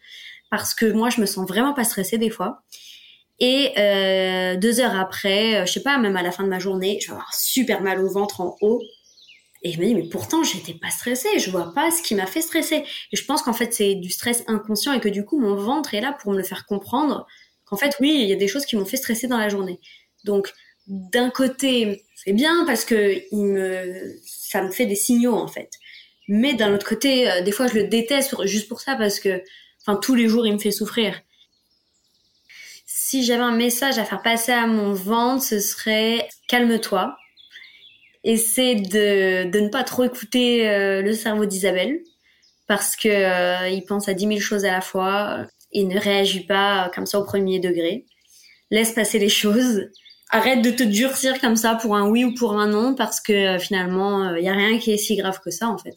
parce 0.52 0.74
que 0.74 0.86
moi, 0.92 1.10
je 1.10 1.22
me 1.22 1.26
sens 1.26 1.48
vraiment 1.48 1.74
pas 1.74 1.86
stressée 1.86 2.18
des 2.18 2.30
fois. 2.30 2.62
Et 3.42 3.74
euh, 3.80 4.56
deux 4.56 4.80
heures 4.82 4.96
après, 4.96 5.62
euh, 5.62 5.66
je 5.66 5.74
sais 5.74 5.82
pas, 5.82 5.98
même 5.98 6.16
à 6.16 6.22
la 6.22 6.32
fin 6.32 6.44
de 6.44 6.50
ma 6.50 6.60
journée, 6.60 7.00
je 7.02 7.08
vais 7.08 7.14
avoir 7.14 7.34
super 7.34 7.82
mal 7.82 8.00
au 8.00 8.08
ventre 8.08 8.40
en 8.40 8.56
haut. 8.62 8.80
Et 9.64 9.72
je 9.72 9.80
me 9.80 9.86
dis, 9.86 9.96
mais 9.96 10.08
pourtant, 10.10 10.44
j'étais 10.44 10.76
pas 10.76 10.92
stressée. 10.92 11.40
Je 11.40 11.50
vois 11.50 11.74
pas 11.74 11.90
ce 11.90 12.04
qui 12.04 12.14
m'a 12.14 12.28
fait 12.28 12.42
stresser. 12.42 12.84
Et 13.12 13.16
je 13.16 13.26
pense 13.26 13.42
qu'en 13.42 13.54
fait, 13.54 13.74
c'est 13.74 13.96
du 13.96 14.12
stress 14.12 14.44
inconscient 14.48 14.94
et 14.94 15.00
que 15.00 15.10
du 15.10 15.26
coup, 15.26 15.40
mon 15.40 15.56
ventre 15.56 15.96
est 15.96 16.02
là 16.02 16.16
pour 16.22 16.34
me 16.34 16.38
le 16.38 16.44
faire 16.44 16.68
comprendre 16.68 17.26
qu'en 17.66 17.78
fait, 17.78 17.96
oui, 18.00 18.12
il 18.22 18.30
y 18.30 18.34
a 18.34 18.36
des 18.36 18.48
choses 18.48 18.66
qui 18.66 18.76
m'ont 18.76 18.86
fait 18.86 18.98
stresser 18.98 19.28
dans 19.28 19.38
la 19.38 19.50
journée. 19.50 19.80
Donc, 20.24 20.54
d'un 20.88 21.30
côté, 21.30 22.04
c'est 22.16 22.34
bien 22.34 22.66
parce 22.66 22.86
que 22.86 23.22
il 23.32 23.46
me, 23.46 24.16
ça 24.26 24.64
me 24.64 24.72
fait 24.72 24.86
des 24.86 24.96
signaux, 24.96 25.36
en 25.36 25.48
fait. 25.48 25.70
Mais 26.28 26.54
d'un 26.54 26.74
autre 26.74 26.88
côté, 26.88 27.30
euh, 27.30 27.42
des 27.42 27.52
fois, 27.52 27.68
je 27.68 27.76
le 27.76 27.84
déteste 27.86 28.36
juste 28.46 28.68
pour 28.68 28.82
ça 28.82 28.96
parce 28.96 29.20
que 29.20 29.42
Enfin, 29.86 30.00
tous 30.00 30.16
les 30.16 30.28
jours, 30.28 30.46
il 30.46 30.54
me 30.54 30.60
fait 30.60 30.72
souffrir. 30.72 31.22
Si 32.86 33.24
j'avais 33.24 33.44
un 33.44 33.56
message 33.56 33.98
à 33.98 34.06
faire 34.06 34.22
passer 34.22 34.52
à 34.52 34.68
mon 34.68 34.94
ventre, 34.94 35.44
ce 35.44 35.60
serait 35.60 36.30
calme-toi. 36.48 37.18
Essaie 38.24 38.76
de, 38.76 39.50
de 39.50 39.60
ne 39.60 39.70
pas 39.70 39.84
trop 39.84 40.04
écouter 40.04 40.70
euh, 40.70 41.02
le 41.02 41.14
cerveau 41.14 41.46
d'Isabelle 41.46 42.02
parce 42.68 42.96
que 42.96 43.10
euh, 43.10 43.70
il 43.70 43.84
pense 43.84 44.08
à 44.08 44.14
dix 44.14 44.28
mille 44.28 44.40
choses 44.40 44.66
à 44.66 44.72
la 44.72 44.82
fois 44.82 45.48
et 45.74 45.84
ne 45.84 46.00
réagit 46.00 46.46
pas 46.46 46.92
comme 46.94 47.08
ça 47.08 47.20
au 47.20 47.24
premier 47.24 47.60
degré. 47.60 48.06
Laisse 48.70 48.92
passer 48.92 49.18
les 49.18 49.30
choses. 49.44 49.90
Arrête 50.34 50.62
de 50.62 50.72
te 50.72 50.84
durcir 50.84 51.40
comme 51.42 51.58
ça 51.58 51.76
pour 51.76 51.96
un 51.96 52.08
oui 52.08 52.24
ou 52.24 52.34
pour 52.34 52.54
un 52.54 52.68
non 52.68 52.96
parce 52.96 53.20
que 53.20 53.34
euh, 53.34 53.60
finalement, 53.60 54.34
il 54.36 54.46
y 54.46 54.50
a 54.50 54.54
rien 54.54 54.80
qui 54.80 54.92
est 54.92 54.98
si 54.98 55.16
grave 55.18 55.42
que 55.44 55.52
ça 55.52 55.68
en 55.68 55.78
fait. 55.78 55.96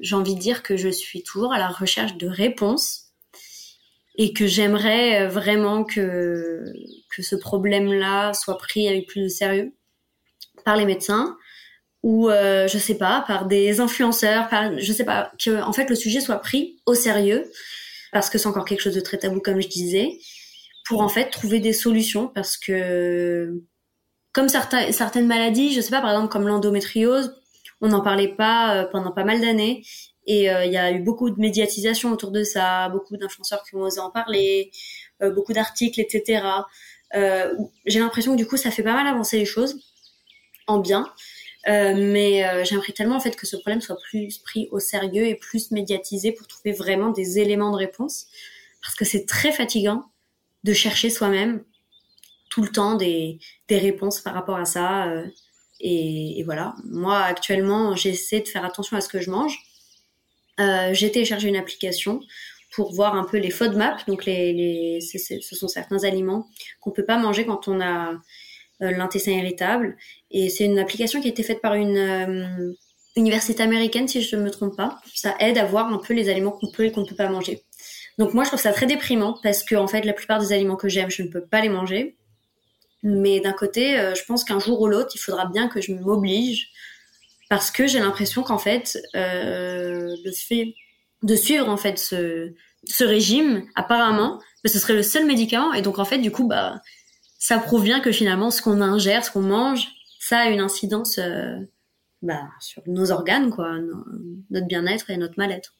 J'ai 0.00 0.14
envie 0.14 0.34
de 0.34 0.40
dire 0.40 0.62
que 0.62 0.76
je 0.76 0.88
suis 0.88 1.22
toujours 1.22 1.52
à 1.52 1.58
la 1.58 1.68
recherche 1.68 2.16
de 2.16 2.28
réponses 2.28 3.12
et 4.16 4.32
que 4.32 4.46
j'aimerais 4.46 5.22
euh, 5.22 5.28
vraiment 5.28 5.84
que, 5.84 6.64
que 7.14 7.22
ce 7.22 7.36
problème-là 7.36 8.34
soit 8.34 8.58
pris 8.58 8.88
avec 8.88 9.06
plus 9.06 9.22
de 9.22 9.28
sérieux 9.28 9.72
par 10.64 10.76
les 10.76 10.84
médecins 10.84 11.36
ou 12.02 12.28
euh, 12.28 12.66
je 12.68 12.78
sais 12.78 12.96
pas 12.96 13.24
par 13.26 13.46
des 13.46 13.80
influenceurs 13.80 14.48
par 14.48 14.78
je 14.78 14.92
sais 14.92 15.04
pas 15.04 15.32
que 15.42 15.62
en 15.62 15.72
fait 15.72 15.88
le 15.88 15.96
sujet 15.96 16.20
soit 16.20 16.38
pris 16.38 16.80
au 16.84 16.94
sérieux 16.94 17.50
parce 18.12 18.28
que 18.28 18.38
c'est 18.38 18.48
encore 18.48 18.64
quelque 18.64 18.80
chose 18.80 18.94
de 18.94 19.00
très 19.00 19.18
tabou 19.18 19.40
comme 19.40 19.60
je 19.60 19.68
disais 19.68 20.18
pour 20.92 21.00
en 21.00 21.08
fait 21.08 21.30
trouver 21.30 21.58
des 21.58 21.72
solutions 21.72 22.28
parce 22.28 22.58
que 22.58 23.62
comme 24.32 24.50
certains, 24.50 24.92
certaines 24.92 25.26
maladies 25.26 25.72
je 25.72 25.80
sais 25.80 25.88
pas 25.88 26.02
par 26.02 26.10
exemple 26.10 26.28
comme 26.28 26.46
l'endométriose 26.46 27.34
on 27.80 27.88
n'en 27.88 28.02
parlait 28.02 28.28
pas 28.28 28.76
euh, 28.76 28.84
pendant 28.84 29.10
pas 29.10 29.24
mal 29.24 29.40
d'années. 29.40 29.82
Et 30.26 30.50
euh, 30.50 30.66
il 30.66 30.72
y 30.72 30.76
a 30.76 30.92
eu 30.92 31.00
beaucoup 31.00 31.30
de 31.30 31.40
médiatisation 31.40 32.12
autour 32.12 32.30
de 32.30 32.44
ça, 32.44 32.90
beaucoup 32.90 33.16
d'influenceurs 33.16 33.64
qui 33.64 33.74
ont 33.74 33.80
osé 33.80 34.00
en 34.00 34.10
parler, 34.10 34.70
euh, 35.22 35.30
beaucoup 35.30 35.54
d'articles, 35.54 35.98
etc. 35.98 36.44
j'ai 37.86 37.98
l'impression 37.98 38.32
que 38.32 38.36
du 38.36 38.46
coup, 38.46 38.58
ça 38.58 38.70
fait 38.70 38.82
pas 38.82 38.94
mal 38.94 39.06
avancer 39.06 39.38
les 39.38 39.46
choses 39.46 39.78
en 40.66 40.78
bien. 40.78 41.10
mais 41.66 42.64
j'aimerais 42.64 42.92
tellement 42.92 43.16
en 43.16 43.20
fait 43.20 43.34
que 43.34 43.46
ce 43.46 43.56
problème 43.56 43.80
soit 43.80 43.98
plus 44.10 44.38
pris 44.38 44.68
au 44.72 44.78
sérieux 44.78 45.26
et 45.26 45.36
plus 45.36 45.70
médiatisé 45.70 46.32
pour 46.32 46.46
trouver 46.46 46.72
vraiment 46.72 47.10
des 47.10 47.38
éléments 47.38 47.70
de 47.70 47.78
réponse 47.78 48.26
parce 48.82 48.94
que 48.94 49.04
c'est 49.04 49.26
très 49.26 49.52
fatigant 49.52 50.11
de 50.64 50.72
chercher 50.72 51.10
soi-même 51.10 51.64
tout 52.50 52.62
le 52.62 52.68
temps 52.68 52.96
des, 52.96 53.38
des 53.68 53.78
réponses 53.78 54.20
par 54.20 54.34
rapport 54.34 54.56
à 54.56 54.64
ça. 54.64 55.12
Et, 55.80 56.38
et, 56.38 56.42
voilà. 56.44 56.74
Moi, 56.84 57.18
actuellement, 57.18 57.96
j'essaie 57.96 58.40
de 58.40 58.48
faire 58.48 58.64
attention 58.64 58.96
à 58.96 59.00
ce 59.00 59.08
que 59.08 59.20
je 59.20 59.30
mange. 59.30 59.58
Euh, 60.60 60.92
j'ai 60.92 61.10
téléchargé 61.10 61.48
une 61.48 61.56
application 61.56 62.20
pour 62.72 62.92
voir 62.92 63.14
un 63.14 63.24
peu 63.24 63.38
les 63.38 63.50
FODMAP. 63.50 64.06
Donc, 64.06 64.24
les, 64.24 64.52
les 64.52 65.00
ce 65.00 65.56
sont 65.56 65.68
certains 65.68 66.04
aliments 66.04 66.48
qu'on 66.80 66.90
peut 66.90 67.04
pas 67.04 67.18
manger 67.18 67.46
quand 67.46 67.68
on 67.68 67.80
a 67.80 68.12
euh, 68.82 68.90
l'intestin 68.90 69.32
irritable. 69.32 69.96
Et 70.30 70.48
c'est 70.48 70.64
une 70.64 70.78
application 70.78 71.20
qui 71.20 71.28
a 71.28 71.30
été 71.30 71.42
faite 71.42 71.60
par 71.60 71.74
une 71.74 71.96
euh, 71.96 72.72
université 73.16 73.62
américaine, 73.62 74.08
si 74.08 74.22
je 74.22 74.36
ne 74.36 74.42
me 74.42 74.50
trompe 74.50 74.76
pas. 74.76 75.00
Ça 75.14 75.34
aide 75.40 75.58
à 75.58 75.64
voir 75.64 75.88
un 75.88 75.98
peu 75.98 76.14
les 76.14 76.28
aliments 76.28 76.52
qu'on 76.52 76.70
peut 76.70 76.84
et 76.86 76.92
qu'on 76.92 77.02
ne 77.02 77.06
peut 77.06 77.16
pas 77.16 77.28
manger. 77.28 77.62
Donc 78.18 78.34
moi, 78.34 78.44
je 78.44 78.48
trouve 78.48 78.60
ça 78.60 78.72
très 78.72 78.86
déprimant 78.86 79.38
parce 79.42 79.64
que 79.64 79.74
en 79.74 79.86
fait, 79.86 80.04
la 80.04 80.12
plupart 80.12 80.38
des 80.38 80.52
aliments 80.52 80.76
que 80.76 80.88
j'aime, 80.88 81.10
je 81.10 81.22
ne 81.22 81.28
peux 81.28 81.44
pas 81.44 81.60
les 81.60 81.68
manger. 81.68 82.16
Mais 83.02 83.40
d'un 83.40 83.52
côté, 83.52 83.98
euh, 83.98 84.14
je 84.14 84.24
pense 84.24 84.44
qu'un 84.44 84.60
jour 84.60 84.80
ou 84.80 84.86
l'autre, 84.86 85.10
il 85.14 85.18
faudra 85.18 85.46
bien 85.46 85.68
que 85.68 85.80
je 85.80 85.92
m'oblige 85.92 86.70
parce 87.48 87.70
que 87.70 87.86
j'ai 87.86 87.98
l'impression 87.98 88.42
qu'en 88.42 88.58
fait, 88.58 88.98
euh, 89.14 90.14
le 90.24 90.32
fait 90.32 90.74
de 91.22 91.34
suivre 91.34 91.68
en 91.68 91.76
fait 91.76 91.98
ce, 91.98 92.52
ce 92.84 93.04
régime, 93.04 93.64
apparemment, 93.74 94.40
bah, 94.62 94.70
ce 94.70 94.78
serait 94.78 94.94
le 94.94 95.02
seul 95.02 95.26
médicament. 95.26 95.72
Et 95.72 95.82
donc 95.82 95.98
en 95.98 96.04
fait, 96.04 96.18
du 96.18 96.30
coup, 96.30 96.46
bah, 96.46 96.80
ça 97.38 97.58
prouve 97.58 97.82
bien 97.82 98.00
que 98.00 98.12
finalement, 98.12 98.50
ce 98.50 98.62
qu'on 98.62 98.80
ingère, 98.80 99.24
ce 99.24 99.30
qu'on 99.30 99.42
mange, 99.42 99.88
ça 100.20 100.38
a 100.38 100.46
une 100.46 100.60
incidence 100.60 101.18
euh, 101.18 101.56
bah, 102.22 102.48
sur 102.60 102.82
nos 102.86 103.10
organes, 103.10 103.50
quoi, 103.50 103.78
notre 104.50 104.66
bien-être 104.66 105.10
et 105.10 105.16
notre 105.16 105.34
mal-être. 105.36 105.74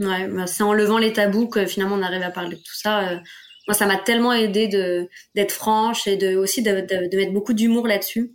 Ouais, 0.00 0.26
bah, 0.28 0.46
c'est 0.46 0.62
en 0.62 0.72
levant 0.72 0.98
les 0.98 1.12
tabous 1.12 1.48
que 1.48 1.66
finalement 1.66 1.94
on 1.94 2.02
arrive 2.02 2.22
à 2.22 2.30
parler 2.30 2.56
de 2.56 2.60
tout 2.60 2.74
ça. 2.74 3.08
Euh, 3.10 3.18
moi, 3.66 3.74
ça 3.74 3.86
m'a 3.86 3.96
tellement 3.96 4.32
aidé 4.32 4.68
de 4.68 5.08
d'être 5.34 5.52
franche 5.52 6.06
et 6.06 6.16
de 6.16 6.36
aussi 6.36 6.62
de, 6.62 6.80
de, 6.80 7.16
mettre 7.16 7.32
beaucoup 7.32 7.54
d'humour 7.54 7.86
là-dessus. 7.86 8.34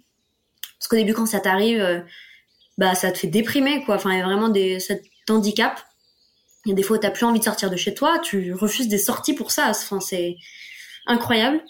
Parce 0.80 0.88
qu'au 0.88 0.96
début, 0.96 1.14
quand 1.14 1.26
ça 1.26 1.40
t'arrive, 1.40 1.82
euh, 1.82 2.00
bah 2.78 2.96
ça 2.96 3.12
te 3.12 3.20
fait 3.20 3.28
déprimer, 3.28 3.84
quoi. 3.84 3.96
Enfin, 3.96 4.12
il 4.14 4.20
y 4.20 4.22
a 4.22 4.26
vraiment 4.26 4.50
des 4.50 4.80
cet 4.80 5.04
handicap. 5.30 5.80
A 6.70 6.74
des 6.74 6.84
fois 6.84 7.00
t'as 7.00 7.12
plus 7.12 7.26
envie 7.26 7.40
de 7.40 7.46
sortir 7.46 7.70
de 7.70 7.78
chez 7.78 7.94
toi, 7.94 8.20
tu 8.20 8.54
refuses 8.54 8.88
des 8.88 8.98
sorties 8.98 9.34
pour 9.34 9.52
ça. 9.52 9.70
Enfin, 9.70 10.00
c'est 10.00 10.36
incroyable. 11.08 11.62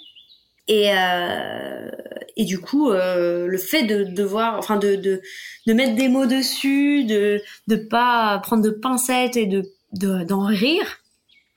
Et, 0.68 0.92
euh, 0.94 1.90
et 2.38 2.46
du 2.46 2.60
coup, 2.60 2.92
euh, 2.92 3.48
le 3.48 3.58
fait 3.58 3.84
de 3.84 4.04
devoir, 4.04 4.58
enfin 4.60 4.78
de, 4.78 4.96
de, 4.96 5.22
de 5.68 5.74
mettre 5.74 5.96
des 5.96 6.10
mots 6.10 6.28
dessus, 6.28 7.06
de 7.06 7.42
de 7.68 7.76
pas 7.76 8.40
prendre 8.40 8.64
de 8.64 8.70
pincettes 8.70 9.36
et 9.36 9.48
de 9.48 9.64
d'en 9.94 10.46
rire, 10.46 10.86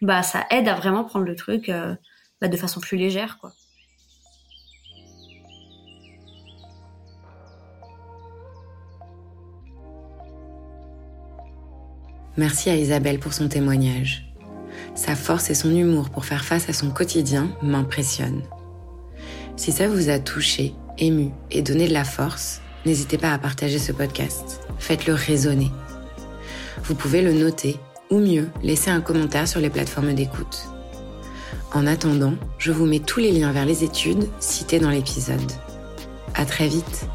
bah 0.00 0.22
ça 0.22 0.46
aide 0.50 0.68
à 0.68 0.74
vraiment 0.74 1.04
prendre 1.04 1.26
le 1.26 1.36
truc 1.36 1.68
euh, 1.68 1.94
bah, 2.40 2.48
de 2.48 2.56
façon 2.56 2.80
plus 2.80 2.96
légère 2.96 3.38
quoi. 3.38 3.52
Merci 12.38 12.70
à 12.70 12.76
Isabelle 12.76 13.18
pour 13.18 13.34
son 13.34 13.48
témoignage. 13.48 14.26
Sa 14.94 15.14
force 15.14 15.50
et 15.50 15.54
son 15.54 15.70
humour 15.70 16.08
pour 16.08 16.24
faire 16.24 16.44
face 16.44 16.68
à 16.68 16.72
son 16.72 16.90
quotidien 16.90 17.54
m'impressionnent. 17.62 18.42
Si 19.56 19.70
ça 19.70 19.86
vous 19.86 20.08
a 20.08 20.18
touché, 20.18 20.74
ému 20.98 21.30
et 21.50 21.60
donné 21.60 21.86
de 21.86 21.92
la 21.92 22.04
force, 22.04 22.62
n'hésitez 22.86 23.18
pas 23.18 23.32
à 23.32 23.38
partager 23.38 23.78
ce 23.78 23.92
podcast. 23.92 24.60
Faites-le 24.78 25.12
résonner. 25.12 25.70
Vous 26.84 26.94
pouvez 26.94 27.20
le 27.20 27.34
noter 27.34 27.76
ou 28.12 28.18
mieux, 28.18 28.50
laisser 28.62 28.90
un 28.90 29.00
commentaire 29.00 29.48
sur 29.48 29.58
les 29.58 29.70
plateformes 29.70 30.12
d'écoute. 30.12 30.66
En 31.72 31.86
attendant, 31.86 32.34
je 32.58 32.70
vous 32.70 32.84
mets 32.84 32.98
tous 32.98 33.20
les 33.20 33.32
liens 33.32 33.52
vers 33.52 33.64
les 33.64 33.84
études 33.84 34.28
citées 34.38 34.78
dans 34.78 34.90
l'épisode. 34.90 35.40
À 36.34 36.44
très 36.44 36.68
vite! 36.68 37.06